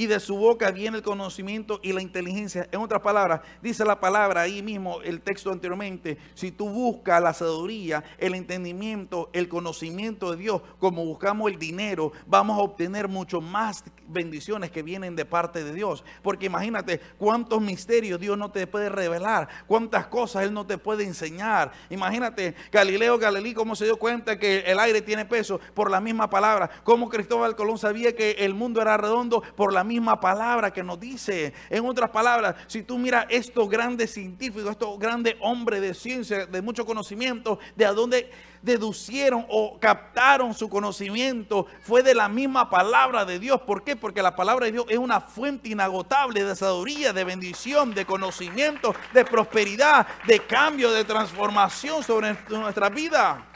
y 0.00 0.06
de 0.06 0.18
su 0.18 0.34
boca 0.34 0.70
viene 0.70 0.96
el 0.96 1.02
conocimiento 1.02 1.78
y 1.82 1.92
la 1.92 2.00
inteligencia. 2.00 2.66
En 2.72 2.80
otras 2.80 3.02
palabras, 3.02 3.42
dice 3.60 3.84
la 3.84 4.00
palabra 4.00 4.40
ahí 4.40 4.62
mismo, 4.62 5.02
el 5.02 5.20
texto 5.20 5.52
anteriormente, 5.52 6.16
si 6.32 6.50
tú 6.50 6.70
buscas 6.70 7.22
la 7.22 7.34
sabiduría, 7.34 8.02
el 8.16 8.34
entendimiento, 8.34 9.28
el 9.34 9.46
conocimiento 9.46 10.30
de 10.30 10.38
Dios, 10.38 10.62
como 10.78 11.04
buscamos 11.04 11.50
el 11.50 11.58
dinero, 11.58 12.12
vamos 12.26 12.58
a 12.58 12.62
obtener 12.62 13.08
mucho 13.08 13.42
más 13.42 13.84
bendiciones 14.08 14.70
que 14.70 14.82
vienen 14.82 15.16
de 15.16 15.26
parte 15.26 15.62
de 15.62 15.74
Dios. 15.74 16.02
Porque 16.22 16.46
imagínate 16.46 16.98
cuántos 17.18 17.60
misterios 17.60 18.18
Dios 18.18 18.38
no 18.38 18.50
te 18.50 18.66
puede 18.66 18.88
revelar, 18.88 19.48
cuántas 19.66 20.06
cosas 20.06 20.44
Él 20.44 20.54
no 20.54 20.66
te 20.66 20.78
puede 20.78 21.04
enseñar. 21.04 21.72
Imagínate 21.90 22.54
Galileo 22.72 23.18
Galilei 23.18 23.52
cómo 23.52 23.76
se 23.76 23.84
dio 23.84 23.98
cuenta 23.98 24.38
que 24.38 24.60
el 24.60 24.78
aire 24.78 25.02
tiene 25.02 25.26
peso 25.26 25.60
por 25.74 25.90
la 25.90 26.00
misma 26.00 26.30
palabra, 26.30 26.70
cómo 26.84 27.10
Cristóbal 27.10 27.54
Colón 27.54 27.76
sabía 27.76 28.16
que 28.16 28.30
el 28.38 28.54
mundo 28.54 28.80
era 28.80 28.96
redondo 28.96 29.42
por 29.56 29.74
la 29.74 29.84
misma 29.84 29.89
palabra 30.20 30.72
que 30.72 30.82
nos 30.82 31.00
dice. 31.00 31.52
En 31.68 31.84
otras 31.86 32.10
palabras, 32.10 32.54
si 32.66 32.82
tú 32.82 32.98
miras 32.98 33.26
estos 33.28 33.68
grandes 33.68 34.12
científicos, 34.12 34.70
estos 34.70 34.98
grandes 34.98 35.34
hombres 35.40 35.80
de 35.80 35.94
ciencia, 35.94 36.46
de 36.46 36.62
mucho 36.62 36.84
conocimiento, 36.86 37.58
de 37.74 37.86
a 37.86 37.92
dónde 37.92 38.30
deducieron 38.62 39.46
o 39.48 39.78
captaron 39.80 40.54
su 40.54 40.68
conocimiento, 40.68 41.66
fue 41.82 42.02
de 42.02 42.14
la 42.14 42.28
misma 42.28 42.68
palabra 42.68 43.24
de 43.24 43.38
Dios. 43.38 43.60
¿Por 43.62 43.82
qué? 43.82 43.96
Porque 43.96 44.22
la 44.22 44.36
palabra 44.36 44.66
de 44.66 44.72
Dios 44.72 44.84
es 44.88 44.98
una 44.98 45.20
fuente 45.20 45.70
inagotable 45.70 46.44
de 46.44 46.54
sabiduría, 46.54 47.12
de 47.12 47.24
bendición, 47.24 47.94
de 47.94 48.04
conocimiento, 48.04 48.94
de 49.12 49.24
prosperidad, 49.24 50.06
de 50.26 50.40
cambio, 50.40 50.90
de 50.92 51.04
transformación 51.04 52.02
sobre 52.02 52.36
nuestra 52.48 52.88
vida. 52.90 53.46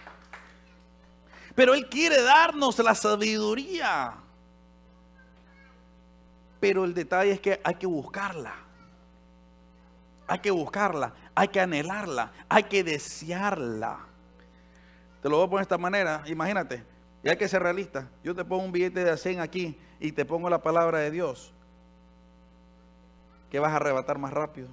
Pero 1.55 1.75
Él 1.75 1.88
quiere 1.88 2.23
darnos 2.23 2.79
la 2.79 2.94
sabiduría. 2.94 4.23
Pero 6.64 6.87
el 6.87 6.94
detalle 6.94 7.33
es 7.33 7.40
que 7.40 7.61
hay 7.62 7.74
que 7.74 7.87
buscarla. 7.87 8.55
Hay 10.27 10.38
que 10.38 10.50
buscarla, 10.50 11.12
hay 11.35 11.48
que 11.48 11.61
anhelarla, 11.61 12.33
hay 12.48 12.62
que 12.62 12.83
desearla. 12.83 13.98
Te 15.20 15.29
lo 15.29 15.37
voy 15.37 15.44
a 15.44 15.50
poner 15.50 15.59
de 15.59 15.64
esta 15.64 15.77
manera, 15.77 16.22
imagínate, 16.24 16.83
y 17.22 17.29
hay 17.29 17.37
que 17.37 17.48
ser 17.48 17.62
realista. 17.62 18.09
Yo 18.22 18.35
te 18.35 18.46
pongo 18.46 18.64
un 18.64 18.72
billete 18.72 19.05
de 19.05 19.14
100 19.14 19.40
aquí 19.40 19.79
y 20.00 20.12
te 20.12 20.24
pongo 20.24 20.48
la 20.48 20.62
palabra 20.62 21.00
de 21.00 21.11
Dios. 21.11 21.53
¿Qué 23.50 23.59
vas 23.59 23.72
a 23.72 23.77
arrebatar 23.77 24.16
más 24.16 24.33
rápido? 24.33 24.68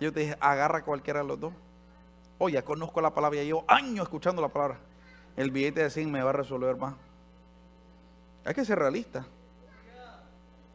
Yo 0.00 0.12
te 0.12 0.18
dije, 0.18 0.36
agarra 0.40 0.82
cualquiera 0.82 1.20
de 1.20 1.28
los 1.28 1.38
dos. 1.38 1.54
Oye, 2.38 2.54
ya 2.54 2.64
conozco 2.64 3.00
la 3.00 3.14
palabra, 3.14 3.36
ya 3.36 3.44
llevo 3.44 3.64
años 3.68 4.02
escuchando 4.02 4.42
la 4.42 4.48
palabra. 4.48 4.80
El 5.36 5.52
billete 5.52 5.84
de 5.84 5.90
100 5.90 6.10
me 6.10 6.24
va 6.24 6.30
a 6.30 6.32
resolver 6.32 6.76
más. 6.76 6.96
Hay 8.44 8.52
que 8.52 8.64
ser 8.64 8.80
realista. 8.80 9.24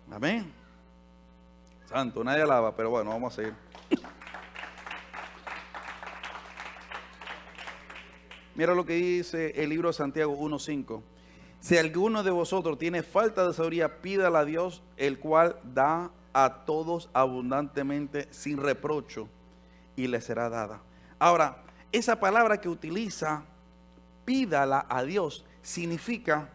Amén. 0.09 0.60
Santo, 1.91 2.23
nadie 2.23 2.43
alaba, 2.43 2.73
pero 2.73 2.89
bueno, 2.89 3.09
vamos 3.09 3.33
a 3.33 3.35
seguir. 3.35 3.53
Mira 8.55 8.73
lo 8.73 8.85
que 8.85 8.93
dice 8.93 9.51
el 9.61 9.69
libro 9.69 9.89
de 9.89 9.93
Santiago 9.93 10.33
1.5. 10.37 11.01
Si 11.59 11.77
alguno 11.77 12.23
de 12.23 12.31
vosotros 12.31 12.77
tiene 12.77 13.03
falta 13.03 13.45
de 13.45 13.53
sabiduría, 13.53 14.01
pídala 14.01 14.39
a 14.39 14.45
Dios, 14.45 14.81
el 14.95 15.19
cual 15.19 15.59
da 15.63 16.11
a 16.31 16.63
todos 16.65 17.09
abundantemente 17.11 18.29
sin 18.31 18.57
reprocho 18.57 19.27
y 19.97 20.07
le 20.07 20.21
será 20.21 20.49
dada. 20.49 20.81
Ahora, 21.19 21.57
esa 21.91 22.21
palabra 22.21 22.61
que 22.61 22.69
utiliza, 22.69 23.43
pídala 24.23 24.85
a 24.87 25.03
Dios, 25.03 25.43
significa 25.61 26.49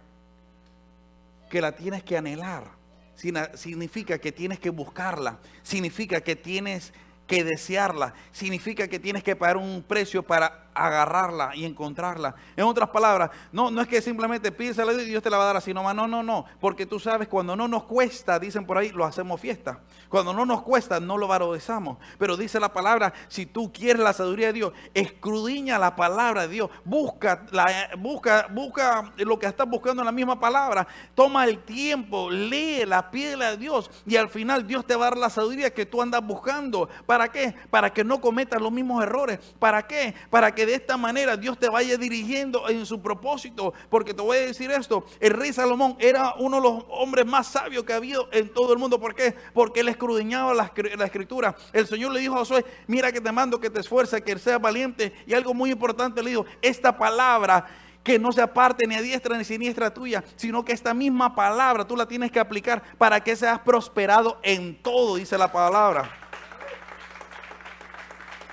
que 1.50 1.60
la 1.60 1.72
tienes 1.72 2.02
que 2.02 2.16
anhelar 2.16 2.75
significa 3.16 4.18
que 4.18 4.32
tienes 4.32 4.58
que 4.58 4.70
buscarla, 4.70 5.38
significa 5.62 6.20
que 6.20 6.36
tienes 6.36 6.92
que 7.26 7.42
desearla, 7.42 8.14
significa 8.32 8.88
que 8.88 8.98
tienes 8.98 9.22
que 9.22 9.34
pagar 9.34 9.56
un 9.56 9.82
precio 9.82 10.22
para 10.22 10.65
agarrarla 10.76 11.50
y 11.54 11.64
encontrarla. 11.64 12.34
En 12.56 12.64
otras 12.64 12.90
palabras, 12.90 13.30
no, 13.52 13.70
no 13.70 13.80
es 13.80 13.88
que 13.88 14.02
simplemente 14.02 14.52
pídesela 14.52 14.92
y 14.92 15.04
Dios 15.06 15.22
te 15.22 15.30
la 15.30 15.38
va 15.38 15.44
a 15.44 15.46
dar 15.46 15.56
así 15.56 15.72
nomás. 15.72 15.94
No, 15.94 16.06
no, 16.06 16.22
no. 16.22 16.44
Porque 16.60 16.86
tú 16.86 17.00
sabes, 17.00 17.28
cuando 17.28 17.56
no 17.56 17.66
nos 17.68 17.84
cuesta, 17.84 18.38
dicen 18.38 18.66
por 18.66 18.78
ahí, 18.78 18.90
lo 18.90 19.04
hacemos 19.04 19.40
fiesta. 19.40 19.80
Cuando 20.08 20.32
no 20.32 20.44
nos 20.44 20.62
cuesta, 20.62 21.00
no 21.00 21.18
lo 21.18 21.26
valorizamos. 21.26 21.98
Pero 22.18 22.36
dice 22.36 22.60
la 22.60 22.72
palabra, 22.72 23.12
si 23.28 23.46
tú 23.46 23.72
quieres 23.72 24.02
la 24.02 24.12
sabiduría 24.12 24.48
de 24.48 24.52
Dios, 24.52 24.72
escrudiña 24.94 25.78
la 25.78 25.96
palabra 25.96 26.42
de 26.42 26.48
Dios. 26.48 26.70
Busca, 26.84 27.44
la, 27.50 27.90
busca, 27.98 28.48
busca 28.50 29.12
lo 29.16 29.38
que 29.38 29.46
estás 29.46 29.68
buscando 29.68 30.02
en 30.02 30.06
la 30.06 30.12
misma 30.12 30.38
palabra. 30.38 30.86
Toma 31.14 31.44
el 31.44 31.60
tiempo, 31.64 32.30
lee 32.30 32.84
la 32.84 33.10
piedra 33.10 33.52
de 33.52 33.56
Dios. 33.56 33.90
Y 34.06 34.16
al 34.16 34.28
final 34.28 34.66
Dios 34.66 34.86
te 34.86 34.94
va 34.94 35.06
a 35.06 35.10
dar 35.10 35.18
la 35.18 35.30
sabiduría 35.30 35.72
que 35.72 35.86
tú 35.86 36.02
andas 36.02 36.24
buscando. 36.24 36.88
¿Para 37.06 37.28
qué? 37.28 37.54
Para 37.70 37.92
que 37.92 38.04
no 38.04 38.20
cometas 38.20 38.60
los 38.60 38.72
mismos 38.72 39.02
errores. 39.02 39.38
¿Para 39.58 39.86
qué? 39.86 40.14
Para 40.30 40.54
que 40.54 40.65
de 40.66 40.74
esta 40.74 40.96
manera 40.96 41.36
Dios 41.36 41.58
te 41.58 41.68
vaya 41.68 41.96
dirigiendo 41.96 42.68
en 42.68 42.84
su 42.84 43.00
propósito. 43.00 43.72
Porque 43.88 44.12
te 44.12 44.22
voy 44.22 44.38
a 44.38 44.40
decir 44.40 44.70
esto, 44.70 45.06
el 45.20 45.32
rey 45.32 45.52
Salomón 45.52 45.96
era 45.98 46.34
uno 46.38 46.56
de 46.56 46.62
los 46.62 46.84
hombres 46.88 47.24
más 47.24 47.46
sabios 47.46 47.84
que 47.84 47.92
ha 47.92 47.96
habido 47.96 48.28
en 48.32 48.52
todo 48.52 48.72
el 48.72 48.78
mundo. 48.78 49.00
¿Por 49.00 49.14
qué? 49.14 49.34
Porque 49.54 49.80
él 49.80 49.88
escudriñaba 49.88 50.52
la, 50.52 50.72
escritura. 51.04 51.56
El 51.72 51.86
Señor 51.86 52.12
le 52.12 52.20
dijo 52.20 52.34
a 52.34 52.38
Josué, 52.38 52.64
mira 52.86 53.12
que 53.12 53.20
te 53.20 53.32
mando 53.32 53.60
que 53.60 53.70
te 53.70 53.80
esfuerces, 53.80 54.22
que 54.22 54.38
seas 54.38 54.60
valiente. 54.60 55.12
Y 55.26 55.34
algo 55.34 55.54
muy 55.54 55.70
importante 55.70 56.22
le 56.22 56.30
dijo, 56.30 56.44
esta 56.60 56.96
palabra 56.96 57.66
que 58.02 58.20
no 58.20 58.30
se 58.30 58.40
aparte 58.40 58.86
ni 58.86 58.94
a 58.94 59.02
diestra 59.02 59.36
ni 59.36 59.44
siniestra 59.44 59.92
tuya, 59.92 60.22
sino 60.36 60.64
que 60.64 60.72
esta 60.72 60.94
misma 60.94 61.34
palabra 61.34 61.84
tú 61.84 61.96
la 61.96 62.06
tienes 62.06 62.30
que 62.30 62.38
aplicar 62.38 62.80
para 62.98 63.18
que 63.18 63.34
seas 63.34 63.58
prosperado 63.58 64.38
en 64.44 64.80
todo, 64.80 65.16
dice 65.16 65.36
la 65.36 65.50
palabra. 65.50 66.25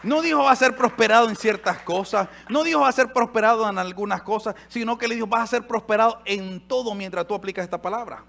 No 0.03 0.21
dijo 0.21 0.43
va 0.43 0.51
a 0.51 0.55
ser 0.55 0.75
prosperado 0.75 1.29
en 1.29 1.35
ciertas 1.35 1.79
cosas, 1.79 2.27
no 2.49 2.63
dijo 2.63 2.81
va 2.81 2.89
a 2.89 2.91
ser 2.91 3.13
prosperado 3.13 3.67
en 3.69 3.77
algunas 3.77 4.21
cosas, 4.21 4.53
sino 4.67 4.97
que 4.97 5.07
le 5.07 5.15
dijo 5.15 5.27
vas 5.27 5.43
a 5.43 5.47
ser 5.47 5.67
prosperado 5.67 6.21
en 6.25 6.67
todo 6.67 6.93
mientras 6.93 7.25
tú 7.25 7.33
aplicas 7.33 7.63
esta 7.63 7.81
palabra. 7.81 8.23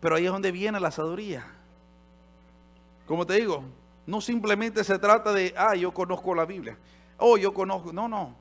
Pero 0.00 0.16
ahí 0.16 0.26
es 0.26 0.32
donde 0.32 0.52
viene 0.52 0.78
la 0.80 0.90
sabiduría. 0.90 1.46
Como 3.06 3.24
te 3.24 3.34
digo, 3.34 3.62
no 4.06 4.20
simplemente 4.20 4.82
se 4.84 4.98
trata 4.98 5.32
de, 5.32 5.54
ah, 5.56 5.74
yo 5.74 5.92
conozco 5.92 6.34
la 6.34 6.44
Biblia. 6.44 6.76
Oh, 7.16 7.36
yo 7.36 7.54
conozco. 7.54 7.92
No, 7.92 8.08
no. 8.08 8.34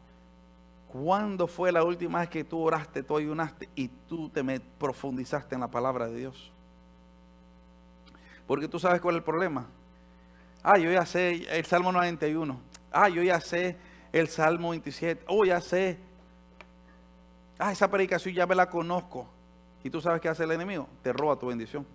¿Cuándo 0.87 1.47
fue 1.47 1.71
la 1.71 1.83
última 1.83 2.19
vez 2.19 2.29
que 2.29 2.43
tú 2.43 2.59
oraste, 2.59 3.01
tú 3.01 3.17
ayunaste 3.17 3.69
y 3.75 3.87
tú 3.87 4.29
te 4.29 4.43
profundizaste 4.59 5.55
en 5.55 5.61
la 5.61 5.69
palabra 5.69 6.07
de 6.07 6.17
Dios? 6.17 6.51
Porque 8.45 8.67
tú 8.67 8.77
sabes 8.77 9.01
cuál 9.01 9.15
es 9.15 9.19
el 9.19 9.23
problema. 9.23 9.67
Ah, 10.63 10.77
yo 10.77 10.89
ya 10.91 11.05
sé 11.05 11.45
el 11.55 11.65
Salmo 11.65 11.91
91. 11.91 12.59
Ah, 12.91 13.09
yo 13.09 13.21
ya 13.21 13.39
sé 13.41 13.75
el 14.11 14.29
Salmo 14.29 14.69
27. 14.69 15.25
Oh, 15.27 15.43
ya 15.43 15.59
sé. 15.59 15.99
Ah, 17.59 17.71
esa 17.71 17.91
predicación 17.91 18.33
ya 18.33 18.47
me 18.47 18.55
la 18.55 18.69
conozco. 18.69 19.27
¿Y 19.83 19.89
tú 19.89 19.99
sabes 19.99 20.21
qué 20.21 20.29
hace 20.29 20.45
el 20.45 20.51
enemigo? 20.51 20.87
Te 21.01 21.11
roba 21.11 21.37
tu 21.37 21.47
bendición. 21.47 21.85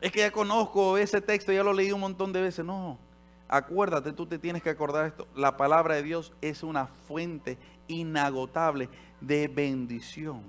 Es 0.00 0.10
que 0.10 0.20
ya 0.20 0.30
conozco 0.30 0.96
ese 0.96 1.20
texto, 1.20 1.52
ya 1.52 1.62
lo 1.62 1.72
leí 1.72 1.92
un 1.92 2.00
montón 2.00 2.32
de 2.32 2.40
veces. 2.40 2.64
No, 2.64 2.98
Acuérdate, 3.48 4.12
tú 4.12 4.26
te 4.26 4.38
tienes 4.38 4.62
que 4.62 4.70
acordar 4.70 5.06
esto. 5.06 5.28
La 5.36 5.56
palabra 5.56 5.94
de 5.94 6.02
Dios 6.02 6.32
es 6.40 6.62
una 6.62 6.86
fuente 6.86 7.58
inagotable 7.86 8.88
de 9.20 9.46
bendición. 9.46 10.42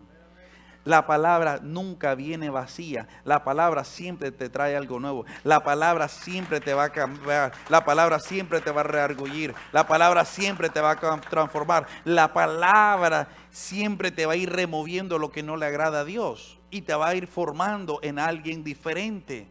La 0.88 1.06
palabra 1.06 1.60
nunca 1.62 2.16
viene 2.16 2.50
vacía. 2.50 3.10
La 3.26 3.44
palabra 3.44 3.84
siempre 3.84 4.32
te 4.32 4.48
trae 4.48 4.78
algo 4.78 5.02
nuevo. 5.02 5.26
La 5.44 5.62
palabra 5.62 6.08
siempre 6.08 6.62
te 6.62 6.74
va 6.74 6.86
a 6.86 6.90
cambiar. 6.92 7.52
La 7.68 7.84
palabra 7.84 8.22
siempre 8.22 8.62
te 8.62 8.72
va 8.72 8.80
a 8.80 8.84
reargullir. 8.86 9.54
La 9.74 9.86
palabra 9.86 10.24
siempre 10.24 10.70
te 10.70 10.80
va 10.80 10.92
a 10.92 11.20
transformar. 11.20 11.88
La 12.06 12.32
palabra 12.32 13.28
siempre 13.52 14.12
te 14.12 14.26
va 14.26 14.32
a 14.32 14.36
ir 14.38 14.50
removiendo 14.50 15.20
lo 15.20 15.30
que 15.30 15.44
no 15.44 15.58
le 15.58 15.66
agrada 15.66 16.00
a 16.00 16.06
Dios. 16.06 16.58
Y 16.72 16.84
te 16.84 16.96
va 16.96 17.10
a 17.10 17.16
ir 17.16 17.28
formando 17.28 18.00
en 18.02 18.18
alguien 18.18 18.64
diferente. 18.64 19.46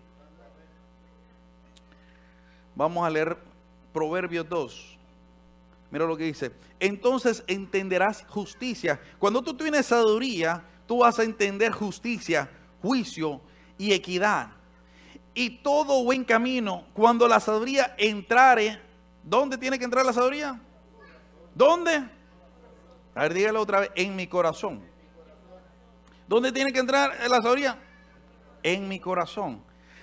Vamos 2.75 3.07
a 3.07 3.11
leer 3.11 3.37
Proverbios 3.93 4.49
2. 4.49 4.99
Mira 5.91 6.07
lo 6.07 6.17
que 6.17 6.25
dice. 6.25 6.53
Entonces 6.81 7.45
entenderás 7.47 8.25
justicia. 8.27 8.99
Cuando 9.19 9.43
tú 9.43 9.55
tienes 9.55 9.85
sabiduría, 9.85 10.65
tú 10.87 10.99
vas 10.99 11.19
a 11.19 11.25
entender 11.25 11.73
justicia, 11.73 12.51
juicio 12.83 13.41
y 13.79 13.93
equidad. 13.93 14.49
Y 15.35 15.59
todo 15.59 16.03
buen 16.05 16.25
camino, 16.25 16.85
cuando 16.95 17.29
la 17.29 17.41
sabiduría 17.41 17.95
entrare, 17.99 18.81
¿dónde 19.23 19.59
tiene 19.59 19.79
que 19.79 19.85
entrar 19.85 20.07
la 20.07 20.13
sabiduría? 20.13 20.59
¿Dónde? 21.55 22.09
A 23.15 23.23
ver, 23.23 23.35
dígalo 23.35 23.61
otra 23.61 23.81
vez, 23.81 23.91
en 23.95 24.17
mi 24.17 24.27
corazón. 24.27 24.83
¿Dónde 26.27 26.53
tiene 26.53 26.73
que 26.73 26.79
entrar 26.79 27.13
la 27.29 27.37
sabiduría? 27.37 27.79
En 28.63 28.89
mi 28.89 28.99
corazón. 28.99 29.63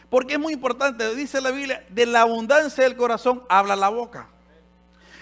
Porque 0.10 0.34
es 0.34 0.40
muy 0.40 0.54
importante, 0.54 1.16
dice 1.16 1.42
la 1.42 1.50
Biblia, 1.52 1.86
de 1.90 2.06
la 2.06 2.22
abundancia 2.22 2.84
del 2.84 2.96
corazón 2.96 3.44
habla 3.50 3.76
la 3.76 3.90
boca. 3.90 4.30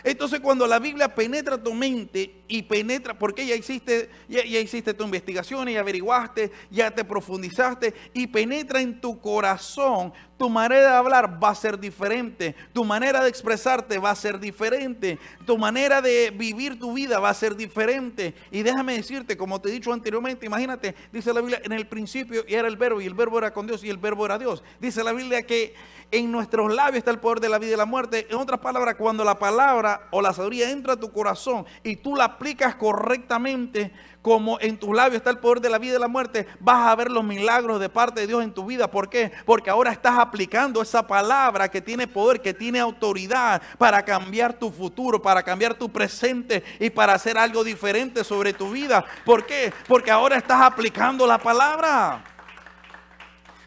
Entonces 0.03 0.39
cuando 0.39 0.67
la 0.67 0.79
Biblia 0.79 1.13
penetra 1.13 1.61
tu 1.61 1.73
mente 1.73 2.43
y 2.47 2.63
penetra, 2.63 3.17
porque 3.17 3.45
ya 3.45 3.55
hiciste, 3.55 4.09
ya, 4.27 4.43
hiciste 4.43 4.93
tu 4.93 5.03
investigación 5.03 5.69
y 5.69 5.77
averiguaste, 5.77 6.51
ya 6.69 6.91
te 6.91 7.03
profundizaste 7.03 7.93
y 8.13 8.27
penetra 8.27 8.81
en 8.81 8.99
tu 8.99 9.19
corazón, 9.19 10.13
tu 10.41 10.49
manera 10.49 10.89
de 10.89 10.95
hablar 10.95 11.37
va 11.41 11.49
a 11.49 11.55
ser 11.55 11.79
diferente, 11.79 12.55
tu 12.73 12.83
manera 12.83 13.21
de 13.21 13.29
expresarte 13.29 13.99
va 13.99 14.09
a 14.09 14.15
ser 14.15 14.39
diferente, 14.39 15.19
tu 15.45 15.55
manera 15.55 16.01
de 16.01 16.31
vivir 16.31 16.79
tu 16.79 16.93
vida 16.93 17.19
va 17.19 17.29
a 17.29 17.33
ser 17.35 17.55
diferente. 17.55 18.33
Y 18.49 18.63
déjame 18.63 18.93
decirte, 18.93 19.37
como 19.37 19.61
te 19.61 19.69
he 19.69 19.71
dicho 19.71 19.93
anteriormente, 19.93 20.47
imagínate, 20.47 20.95
dice 21.13 21.31
la 21.31 21.41
Biblia, 21.41 21.61
en 21.63 21.73
el 21.73 21.85
principio 21.85 22.43
era 22.47 22.67
el 22.67 22.75
verbo 22.75 22.99
y 22.99 23.05
el 23.05 23.13
verbo 23.13 23.37
era 23.37 23.53
con 23.53 23.67
Dios 23.67 23.83
y 23.83 23.91
el 23.91 23.97
verbo 23.97 24.25
era 24.25 24.39
Dios. 24.39 24.63
Dice 24.79 25.03
la 25.03 25.11
Biblia 25.11 25.45
que 25.45 25.75
en 26.09 26.31
nuestros 26.31 26.73
labios 26.73 26.97
está 26.97 27.11
el 27.11 27.19
poder 27.19 27.39
de 27.39 27.47
la 27.47 27.59
vida 27.59 27.73
y 27.73 27.77
la 27.77 27.85
muerte. 27.85 28.25
En 28.31 28.37
otras 28.37 28.61
palabras, 28.61 28.95
cuando 28.95 29.23
la 29.23 29.37
palabra 29.37 30.07
o 30.09 30.23
la 30.23 30.33
sabiduría 30.33 30.71
entra 30.71 30.93
a 30.93 30.99
tu 30.99 31.11
corazón 31.11 31.67
y 31.83 31.97
tú 31.97 32.15
la 32.15 32.25
aplicas 32.25 32.75
correctamente, 32.75 33.91
como 34.21 34.59
en 34.59 34.77
tus 34.77 34.95
labios 34.95 35.17
está 35.17 35.31
el 35.31 35.39
poder 35.39 35.61
de 35.61 35.69
la 35.69 35.79
vida 35.79 35.97
y 35.97 35.99
la 35.99 36.07
muerte, 36.07 36.47
vas 36.59 36.87
a 36.87 36.95
ver 36.95 37.09
los 37.09 37.23
milagros 37.23 37.79
de 37.79 37.89
parte 37.89 38.21
de 38.21 38.27
Dios 38.27 38.43
en 38.43 38.53
tu 38.53 38.65
vida. 38.65 38.89
¿Por 38.89 39.09
qué? 39.09 39.31
Porque 39.45 39.69
ahora 39.69 39.91
estás 39.91 40.17
aplicando 40.19 40.81
esa 40.81 41.05
palabra 41.07 41.69
que 41.69 41.81
tiene 41.81 42.07
poder, 42.07 42.39
que 42.39 42.53
tiene 42.53 42.79
autoridad 42.79 43.61
para 43.79 44.03
cambiar 44.05 44.53
tu 44.53 44.71
futuro, 44.71 45.21
para 45.21 45.41
cambiar 45.41 45.73
tu 45.73 45.89
presente 45.89 46.63
y 46.79 46.91
para 46.91 47.13
hacer 47.13 47.37
algo 47.37 47.63
diferente 47.63 48.23
sobre 48.23 48.53
tu 48.53 48.69
vida. 48.69 49.03
¿Por 49.25 49.45
qué? 49.45 49.73
Porque 49.87 50.11
ahora 50.11 50.37
estás 50.37 50.61
aplicando 50.61 51.25
la 51.25 51.39
palabra. 51.39 52.23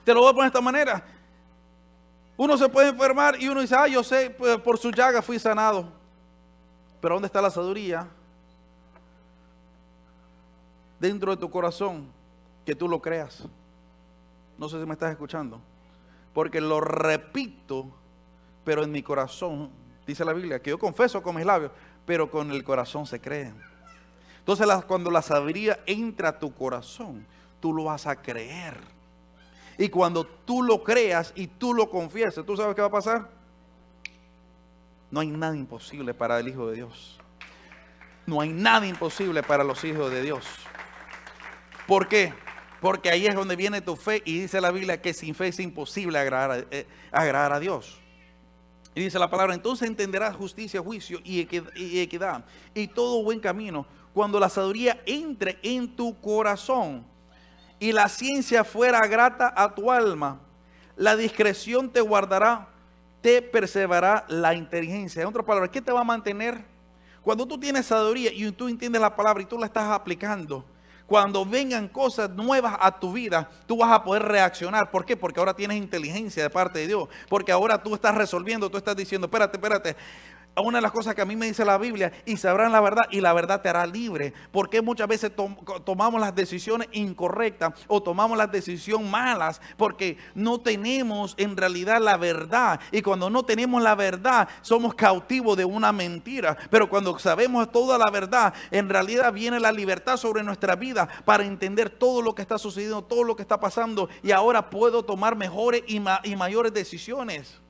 Te 0.04 0.14
lo 0.14 0.20
voy 0.20 0.30
a 0.30 0.34
poner 0.34 0.44
de 0.44 0.58
esta 0.58 0.60
manera. 0.60 1.04
Uno 2.36 2.56
se 2.56 2.68
puede 2.68 2.88
enfermar 2.90 3.40
y 3.40 3.48
uno 3.48 3.60
dice, 3.60 3.74
ah, 3.76 3.88
yo 3.88 4.04
sé, 4.04 4.30
pues, 4.30 4.56
por 4.58 4.78
su 4.78 4.90
llaga 4.90 5.20
fui 5.20 5.38
sanado. 5.38 5.88
Pero 7.00 7.16
¿dónde 7.16 7.26
está 7.26 7.42
la 7.42 7.50
sabiduría? 7.50 8.06
Dentro 10.98 11.32
de 11.32 11.36
tu 11.36 11.50
corazón, 11.50 12.06
que 12.64 12.74
tú 12.74 12.88
lo 12.88 13.00
creas. 13.00 13.44
No 14.58 14.68
sé 14.68 14.80
si 14.80 14.86
me 14.86 14.94
estás 14.94 15.10
escuchando. 15.10 15.60
Porque 16.32 16.60
lo 16.60 16.80
repito, 16.80 17.86
pero 18.64 18.82
en 18.82 18.90
mi 18.90 19.02
corazón, 19.02 19.70
dice 20.06 20.24
la 20.24 20.32
Biblia, 20.32 20.60
que 20.60 20.70
yo 20.70 20.78
confeso 20.78 21.22
con 21.22 21.36
mis 21.36 21.46
labios, 21.46 21.70
pero 22.06 22.30
con 22.30 22.50
el 22.50 22.64
corazón 22.64 23.06
se 23.06 23.20
cree. 23.20 23.52
Entonces 24.38 24.66
cuando 24.86 25.10
la 25.10 25.22
sabiduría 25.22 25.80
entra 25.86 26.30
a 26.30 26.38
tu 26.38 26.52
corazón, 26.52 27.26
tú 27.60 27.72
lo 27.72 27.84
vas 27.84 28.06
a 28.06 28.20
creer. 28.20 28.76
Y 29.78 29.88
cuando 29.88 30.24
tú 30.24 30.62
lo 30.62 30.82
creas 30.84 31.32
y 31.34 31.46
tú 31.46 31.74
lo 31.74 31.90
confieses, 31.90 32.44
¿tú 32.44 32.56
sabes 32.56 32.74
qué 32.74 32.80
va 32.80 32.88
a 32.88 32.92
pasar? 32.92 33.30
No 35.10 35.20
hay 35.20 35.28
nada 35.28 35.56
imposible 35.56 36.12
para 36.14 36.38
el 36.38 36.48
Hijo 36.48 36.68
de 36.68 36.76
Dios. 36.76 37.18
No 38.26 38.40
hay 38.40 38.50
nada 38.50 38.86
imposible 38.86 39.42
para 39.42 39.64
los 39.64 39.82
hijos 39.84 40.10
de 40.10 40.22
Dios. 40.22 40.44
¿Por 41.86 42.08
qué? 42.08 42.32
Porque 42.80 43.10
ahí 43.10 43.26
es 43.26 43.34
donde 43.34 43.56
viene 43.56 43.80
tu 43.80 43.96
fe 43.96 44.22
y 44.24 44.40
dice 44.40 44.60
la 44.60 44.70
Biblia 44.70 45.00
que 45.00 45.14
sin 45.14 45.34
fe 45.34 45.48
es 45.48 45.60
imposible 45.60 46.18
agradar 46.18 46.50
a, 46.50 46.58
eh, 46.70 46.86
agradar 47.10 47.52
a 47.52 47.60
Dios. 47.60 48.00
Y 48.94 49.02
dice 49.02 49.18
la 49.18 49.30
palabra, 49.30 49.54
entonces 49.54 49.88
entenderás 49.88 50.36
justicia, 50.36 50.80
juicio 50.80 51.20
y 51.24 51.40
equidad 52.00 52.44
y 52.74 52.86
todo 52.86 53.22
buen 53.24 53.40
camino 53.40 53.86
cuando 54.14 54.38
la 54.38 54.48
sabiduría 54.48 55.02
entre 55.04 55.58
en 55.62 55.96
tu 55.96 56.18
corazón 56.20 57.04
y 57.80 57.90
la 57.90 58.08
ciencia 58.08 58.62
fuera 58.62 59.04
grata 59.08 59.52
a 59.54 59.74
tu 59.74 59.90
alma, 59.90 60.40
la 60.96 61.16
discreción 61.16 61.90
te 61.90 62.00
guardará, 62.00 62.68
te 63.20 63.42
perseverará 63.42 64.24
la 64.28 64.54
inteligencia. 64.54 65.20
En 65.20 65.28
otras 65.28 65.44
palabras, 65.44 65.70
¿qué 65.70 65.82
te 65.82 65.90
va 65.90 66.00
a 66.00 66.04
mantener? 66.04 66.64
Cuando 67.22 67.44
tú 67.44 67.58
tienes 67.58 67.86
sabiduría 67.86 68.30
y 68.32 68.50
tú 68.52 68.68
entiendes 68.68 69.00
la 69.00 69.14
palabra 69.16 69.42
y 69.42 69.46
tú 69.46 69.58
la 69.58 69.66
estás 69.66 69.90
aplicando, 69.90 70.64
cuando 71.06 71.44
vengan 71.44 71.88
cosas 71.88 72.30
nuevas 72.30 72.76
a 72.80 72.98
tu 72.98 73.12
vida, 73.12 73.48
tú 73.66 73.78
vas 73.78 73.92
a 73.92 74.02
poder 74.02 74.22
reaccionar. 74.22 74.90
¿Por 74.90 75.04
qué? 75.04 75.16
Porque 75.16 75.38
ahora 75.38 75.54
tienes 75.54 75.76
inteligencia 75.76 76.42
de 76.42 76.50
parte 76.50 76.78
de 76.78 76.86
Dios. 76.86 77.08
Porque 77.28 77.52
ahora 77.52 77.82
tú 77.82 77.94
estás 77.94 78.14
resolviendo, 78.14 78.70
tú 78.70 78.78
estás 78.78 78.96
diciendo, 78.96 79.26
espérate, 79.26 79.56
espérate 79.56 79.96
una 80.62 80.78
de 80.78 80.82
las 80.82 80.92
cosas 80.92 81.14
que 81.14 81.22
a 81.22 81.24
mí 81.24 81.36
me 81.36 81.46
dice 81.46 81.64
la 81.64 81.78
Biblia, 81.78 82.12
y 82.24 82.36
sabrán 82.36 82.72
la 82.72 82.80
verdad, 82.80 83.04
y 83.10 83.20
la 83.20 83.32
verdad 83.32 83.60
te 83.60 83.68
hará 83.68 83.86
libre. 83.86 84.32
Porque 84.52 84.82
muchas 84.82 85.08
veces 85.08 85.32
tomamos 85.84 86.20
las 86.20 86.34
decisiones 86.34 86.88
incorrectas 86.92 87.72
o 87.88 88.02
tomamos 88.02 88.38
las 88.38 88.50
decisiones 88.50 88.94
malas 89.08 89.60
porque 89.76 90.18
no 90.34 90.60
tenemos 90.60 91.34
en 91.36 91.56
realidad 91.56 92.00
la 92.00 92.16
verdad. 92.16 92.80
Y 92.92 93.02
cuando 93.02 93.30
no 93.30 93.44
tenemos 93.44 93.82
la 93.82 93.94
verdad, 93.94 94.48
somos 94.62 94.94
cautivos 94.94 95.56
de 95.56 95.64
una 95.64 95.92
mentira. 95.92 96.56
Pero 96.70 96.88
cuando 96.88 97.18
sabemos 97.18 97.70
toda 97.70 97.98
la 97.98 98.10
verdad, 98.10 98.54
en 98.70 98.88
realidad 98.88 99.32
viene 99.32 99.60
la 99.60 99.72
libertad 99.72 100.16
sobre 100.16 100.42
nuestra 100.42 100.76
vida 100.76 101.08
para 101.24 101.44
entender 101.44 101.90
todo 101.90 102.22
lo 102.22 102.34
que 102.34 102.42
está 102.42 102.58
sucediendo, 102.58 103.02
todo 103.02 103.24
lo 103.24 103.36
que 103.36 103.42
está 103.42 103.58
pasando. 103.58 104.08
Y 104.22 104.30
ahora 104.30 104.70
puedo 104.70 105.02
tomar 105.04 105.36
mejores 105.36 105.82
y, 105.86 105.96
y 106.24 106.36
mayores 106.36 106.72
decisiones. 106.72 107.60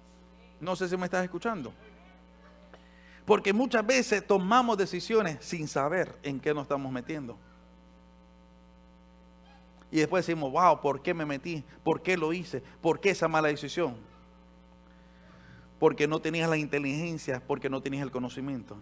No 0.60 0.76
sé 0.76 0.88
si 0.88 0.96
me 0.96 1.06
estás 1.06 1.24
escuchando. 1.24 1.72
Porque 3.24 3.52
muchas 3.52 3.87
veces 3.87 4.26
tomamos 4.26 4.76
decisiones 4.76 5.44
sin 5.44 5.66
saber 5.66 6.18
en 6.22 6.40
qué 6.40 6.52
nos 6.52 6.64
estamos 6.64 6.92
metiendo. 6.92 7.38
Y 9.90 9.98
después 9.98 10.26
decimos, 10.26 10.50
wow, 10.50 10.80
¿por 10.80 11.00
qué 11.00 11.14
me 11.14 11.24
metí? 11.24 11.64
¿Por 11.82 12.02
qué 12.02 12.16
lo 12.16 12.32
hice? 12.32 12.62
¿Por 12.82 13.00
qué 13.00 13.10
esa 13.10 13.28
mala 13.28 13.48
decisión? 13.48 13.96
Porque 15.78 16.08
no 16.08 16.20
tenías 16.20 16.50
la 16.50 16.56
inteligencia, 16.56 17.40
porque 17.46 17.70
no 17.70 17.80
tenías 17.80 18.02
el 18.02 18.10
conocimiento. 18.10 18.76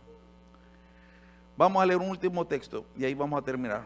Vamos 1.56 1.82
a 1.82 1.86
leer 1.86 2.00
un 2.00 2.08
último 2.08 2.46
texto 2.46 2.86
y 2.96 3.04
ahí 3.04 3.14
vamos 3.14 3.40
a 3.40 3.44
terminar. 3.44 3.84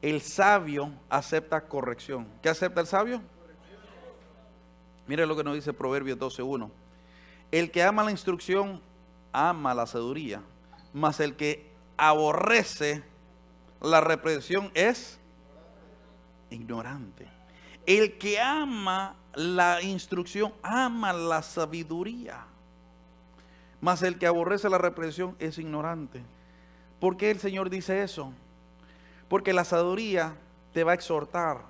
El 0.00 0.22
sabio 0.22 0.90
acepta 1.08 1.60
corrección. 1.60 2.26
¿Qué 2.40 2.48
acepta 2.48 2.80
el 2.80 2.86
sabio? 2.86 3.20
Mire 5.06 5.26
lo 5.26 5.36
que 5.36 5.44
nos 5.44 5.54
dice 5.54 5.72
Proverbios 5.72 6.18
12.1. 6.18 6.70
El 7.50 7.70
que 7.70 7.82
ama 7.82 8.04
la 8.04 8.10
instrucción 8.10 8.80
ama 9.32 9.74
la 9.74 9.86
sabiduría, 9.86 10.42
mas 10.92 11.20
el 11.20 11.36
que 11.36 11.70
aborrece 11.96 13.02
la 13.80 14.00
represión 14.00 14.70
es 14.74 15.18
ignorante. 16.50 17.26
El 17.86 18.18
que 18.18 18.40
ama 18.40 19.16
la 19.34 19.82
instrucción 19.82 20.52
ama 20.62 21.12
la 21.12 21.42
sabiduría, 21.42 22.44
mas 23.80 24.02
el 24.02 24.18
que 24.18 24.26
aborrece 24.26 24.68
la 24.68 24.78
represión 24.78 25.36
es 25.38 25.58
ignorante. 25.58 26.22
¿Por 27.00 27.16
qué 27.16 27.30
el 27.30 27.38
Señor 27.38 27.70
dice 27.70 28.02
eso? 28.02 28.32
Porque 29.28 29.52
la 29.52 29.64
sabiduría 29.64 30.34
te 30.74 30.84
va 30.84 30.92
a 30.92 30.94
exhortar, 30.94 31.62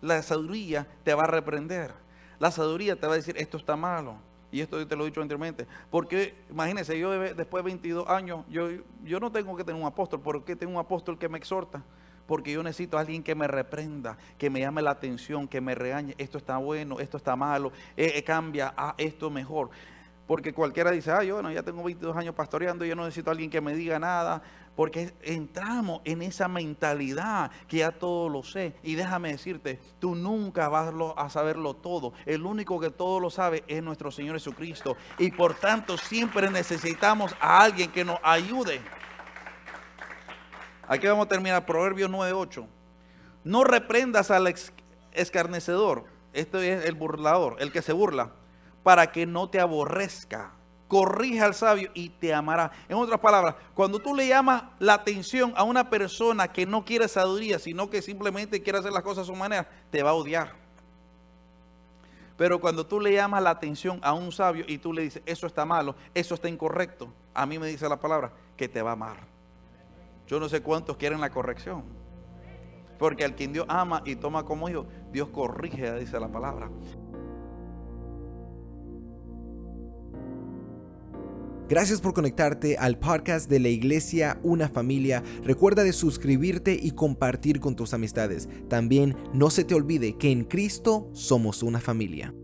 la 0.00 0.22
sabiduría 0.22 0.86
te 1.02 1.14
va 1.14 1.22
a 1.22 1.30
reprender, 1.30 1.92
la 2.38 2.50
sabiduría 2.50 2.96
te 2.96 3.06
va 3.06 3.14
a 3.14 3.16
decir 3.16 3.36
esto 3.38 3.56
está 3.56 3.76
malo. 3.76 4.16
Y 4.54 4.60
esto 4.60 4.86
te 4.86 4.94
lo 4.94 5.02
he 5.02 5.06
dicho 5.06 5.20
anteriormente. 5.20 5.66
Porque 5.90 6.32
imagínense, 6.48 6.96
yo 6.96 7.10
después 7.10 7.64
de 7.64 7.70
22 7.70 8.08
años, 8.08 8.44
yo, 8.48 8.68
yo 9.02 9.18
no 9.18 9.32
tengo 9.32 9.56
que 9.56 9.64
tener 9.64 9.80
un 9.80 9.86
apóstol. 9.88 10.20
¿Por 10.20 10.44
qué 10.44 10.54
tengo 10.54 10.74
un 10.74 10.78
apóstol 10.78 11.18
que 11.18 11.28
me 11.28 11.38
exhorta? 11.38 11.82
Porque 12.28 12.52
yo 12.52 12.62
necesito 12.62 12.96
a 12.96 13.00
alguien 13.00 13.24
que 13.24 13.34
me 13.34 13.48
reprenda, 13.48 14.16
que 14.38 14.50
me 14.50 14.60
llame 14.60 14.80
la 14.80 14.92
atención, 14.92 15.48
que 15.48 15.60
me 15.60 15.74
regañe. 15.74 16.14
Esto 16.18 16.38
está 16.38 16.56
bueno, 16.58 17.00
esto 17.00 17.16
está 17.16 17.34
malo, 17.34 17.72
eh, 17.96 18.12
eh, 18.14 18.22
cambia 18.22 18.72
a 18.76 18.94
esto 18.96 19.28
mejor. 19.28 19.70
Porque 20.26 20.54
cualquiera 20.54 20.90
dice, 20.90 21.10
ah, 21.10 21.22
yo 21.22 21.34
bueno, 21.34 21.50
ya 21.52 21.62
tengo 21.62 21.82
22 21.82 22.16
años 22.16 22.34
pastoreando, 22.34 22.84
yo 22.86 22.96
no 22.96 23.04
necesito 23.04 23.30
a 23.30 23.32
alguien 23.32 23.50
que 23.50 23.60
me 23.60 23.74
diga 23.74 23.98
nada. 23.98 24.42
Porque 24.74 25.14
entramos 25.22 26.00
en 26.04 26.22
esa 26.22 26.48
mentalidad 26.48 27.50
que 27.68 27.78
ya 27.78 27.92
todo 27.92 28.28
lo 28.28 28.42
sé. 28.42 28.74
Y 28.82 28.94
déjame 28.94 29.30
decirte, 29.30 29.78
tú 30.00 30.16
nunca 30.16 30.68
vas 30.68 30.92
a 31.16 31.30
saberlo 31.30 31.74
todo. 31.74 32.12
El 32.26 32.44
único 32.44 32.80
que 32.80 32.90
todo 32.90 33.20
lo 33.20 33.30
sabe 33.30 33.62
es 33.68 33.82
nuestro 33.82 34.10
Señor 34.10 34.34
Jesucristo. 34.34 34.96
Y 35.18 35.30
por 35.30 35.54
tanto 35.54 35.96
siempre 35.96 36.50
necesitamos 36.50 37.36
a 37.38 37.62
alguien 37.62 37.92
que 37.92 38.04
nos 38.04 38.18
ayude. 38.22 38.80
Aquí 40.88 41.06
vamos 41.06 41.26
a 41.26 41.28
terminar, 41.28 41.64
Proverbios 41.66 42.10
9.8. 42.10 42.66
No 43.44 43.62
reprendas 43.62 44.30
al 44.30 44.52
escarnecedor. 45.12 46.06
Esto 46.32 46.60
es 46.60 46.84
el 46.84 46.94
burlador, 46.94 47.56
el 47.60 47.70
que 47.70 47.82
se 47.82 47.92
burla 47.92 48.32
para 48.84 49.10
que 49.10 49.26
no 49.26 49.48
te 49.48 49.58
aborrezca. 49.58 50.52
Corrige 50.86 51.40
al 51.40 51.54
sabio 51.54 51.90
y 51.94 52.10
te 52.10 52.32
amará. 52.32 52.70
En 52.88 52.96
otras 52.96 53.18
palabras, 53.18 53.56
cuando 53.74 53.98
tú 53.98 54.14
le 54.14 54.28
llamas 54.28 54.64
la 54.78 54.94
atención 54.94 55.52
a 55.56 55.64
una 55.64 55.90
persona 55.90 56.52
que 56.52 56.66
no 56.66 56.84
quiere 56.84 57.08
sabiduría, 57.08 57.58
sino 57.58 57.90
que 57.90 58.02
simplemente 58.02 58.62
quiere 58.62 58.78
hacer 58.78 58.92
las 58.92 59.02
cosas 59.02 59.24
a 59.24 59.32
su 59.32 59.34
manera, 59.34 59.66
te 59.90 60.04
va 60.04 60.10
a 60.10 60.14
odiar. 60.14 60.52
Pero 62.36 62.60
cuando 62.60 62.86
tú 62.86 63.00
le 63.00 63.12
llamas 63.12 63.42
la 63.42 63.50
atención 63.50 63.98
a 64.02 64.12
un 64.12 64.30
sabio 64.30 64.64
y 64.68 64.78
tú 64.78 64.92
le 64.92 65.02
dices, 65.02 65.22
eso 65.24 65.46
está 65.46 65.64
malo, 65.64 65.96
eso 66.14 66.34
está 66.34 66.48
incorrecto, 66.48 67.12
a 67.32 67.46
mí 67.46 67.58
me 67.58 67.66
dice 67.66 67.88
la 67.88 67.98
palabra 67.98 68.32
que 68.56 68.68
te 68.68 68.82
va 68.82 68.90
a 68.90 68.94
amar. 68.94 69.16
Yo 70.26 70.38
no 70.38 70.48
sé 70.48 70.60
cuántos 70.60 70.96
quieren 70.96 71.20
la 71.20 71.30
corrección. 71.30 71.84
Porque 72.98 73.24
al 73.24 73.34
quien 73.34 73.52
Dios 73.52 73.66
ama 73.68 74.02
y 74.04 74.16
toma 74.16 74.44
como 74.44 74.68
hijo, 74.68 74.86
Dios 75.10 75.28
corrige, 75.28 75.92
dice 75.98 76.18
la 76.20 76.28
palabra. 76.28 76.70
Gracias 81.66 82.02
por 82.02 82.12
conectarte 82.12 82.76
al 82.76 82.98
podcast 82.98 83.48
de 83.48 83.58
la 83.58 83.68
iglesia 83.70 84.38
Una 84.42 84.68
Familia. 84.68 85.22
Recuerda 85.42 85.82
de 85.82 85.94
suscribirte 85.94 86.78
y 86.80 86.90
compartir 86.90 87.58
con 87.58 87.74
tus 87.74 87.94
amistades. 87.94 88.50
También 88.68 89.16
no 89.32 89.48
se 89.48 89.64
te 89.64 89.74
olvide 89.74 90.18
que 90.18 90.30
en 90.30 90.44
Cristo 90.44 91.08
somos 91.14 91.62
una 91.62 91.80
familia. 91.80 92.34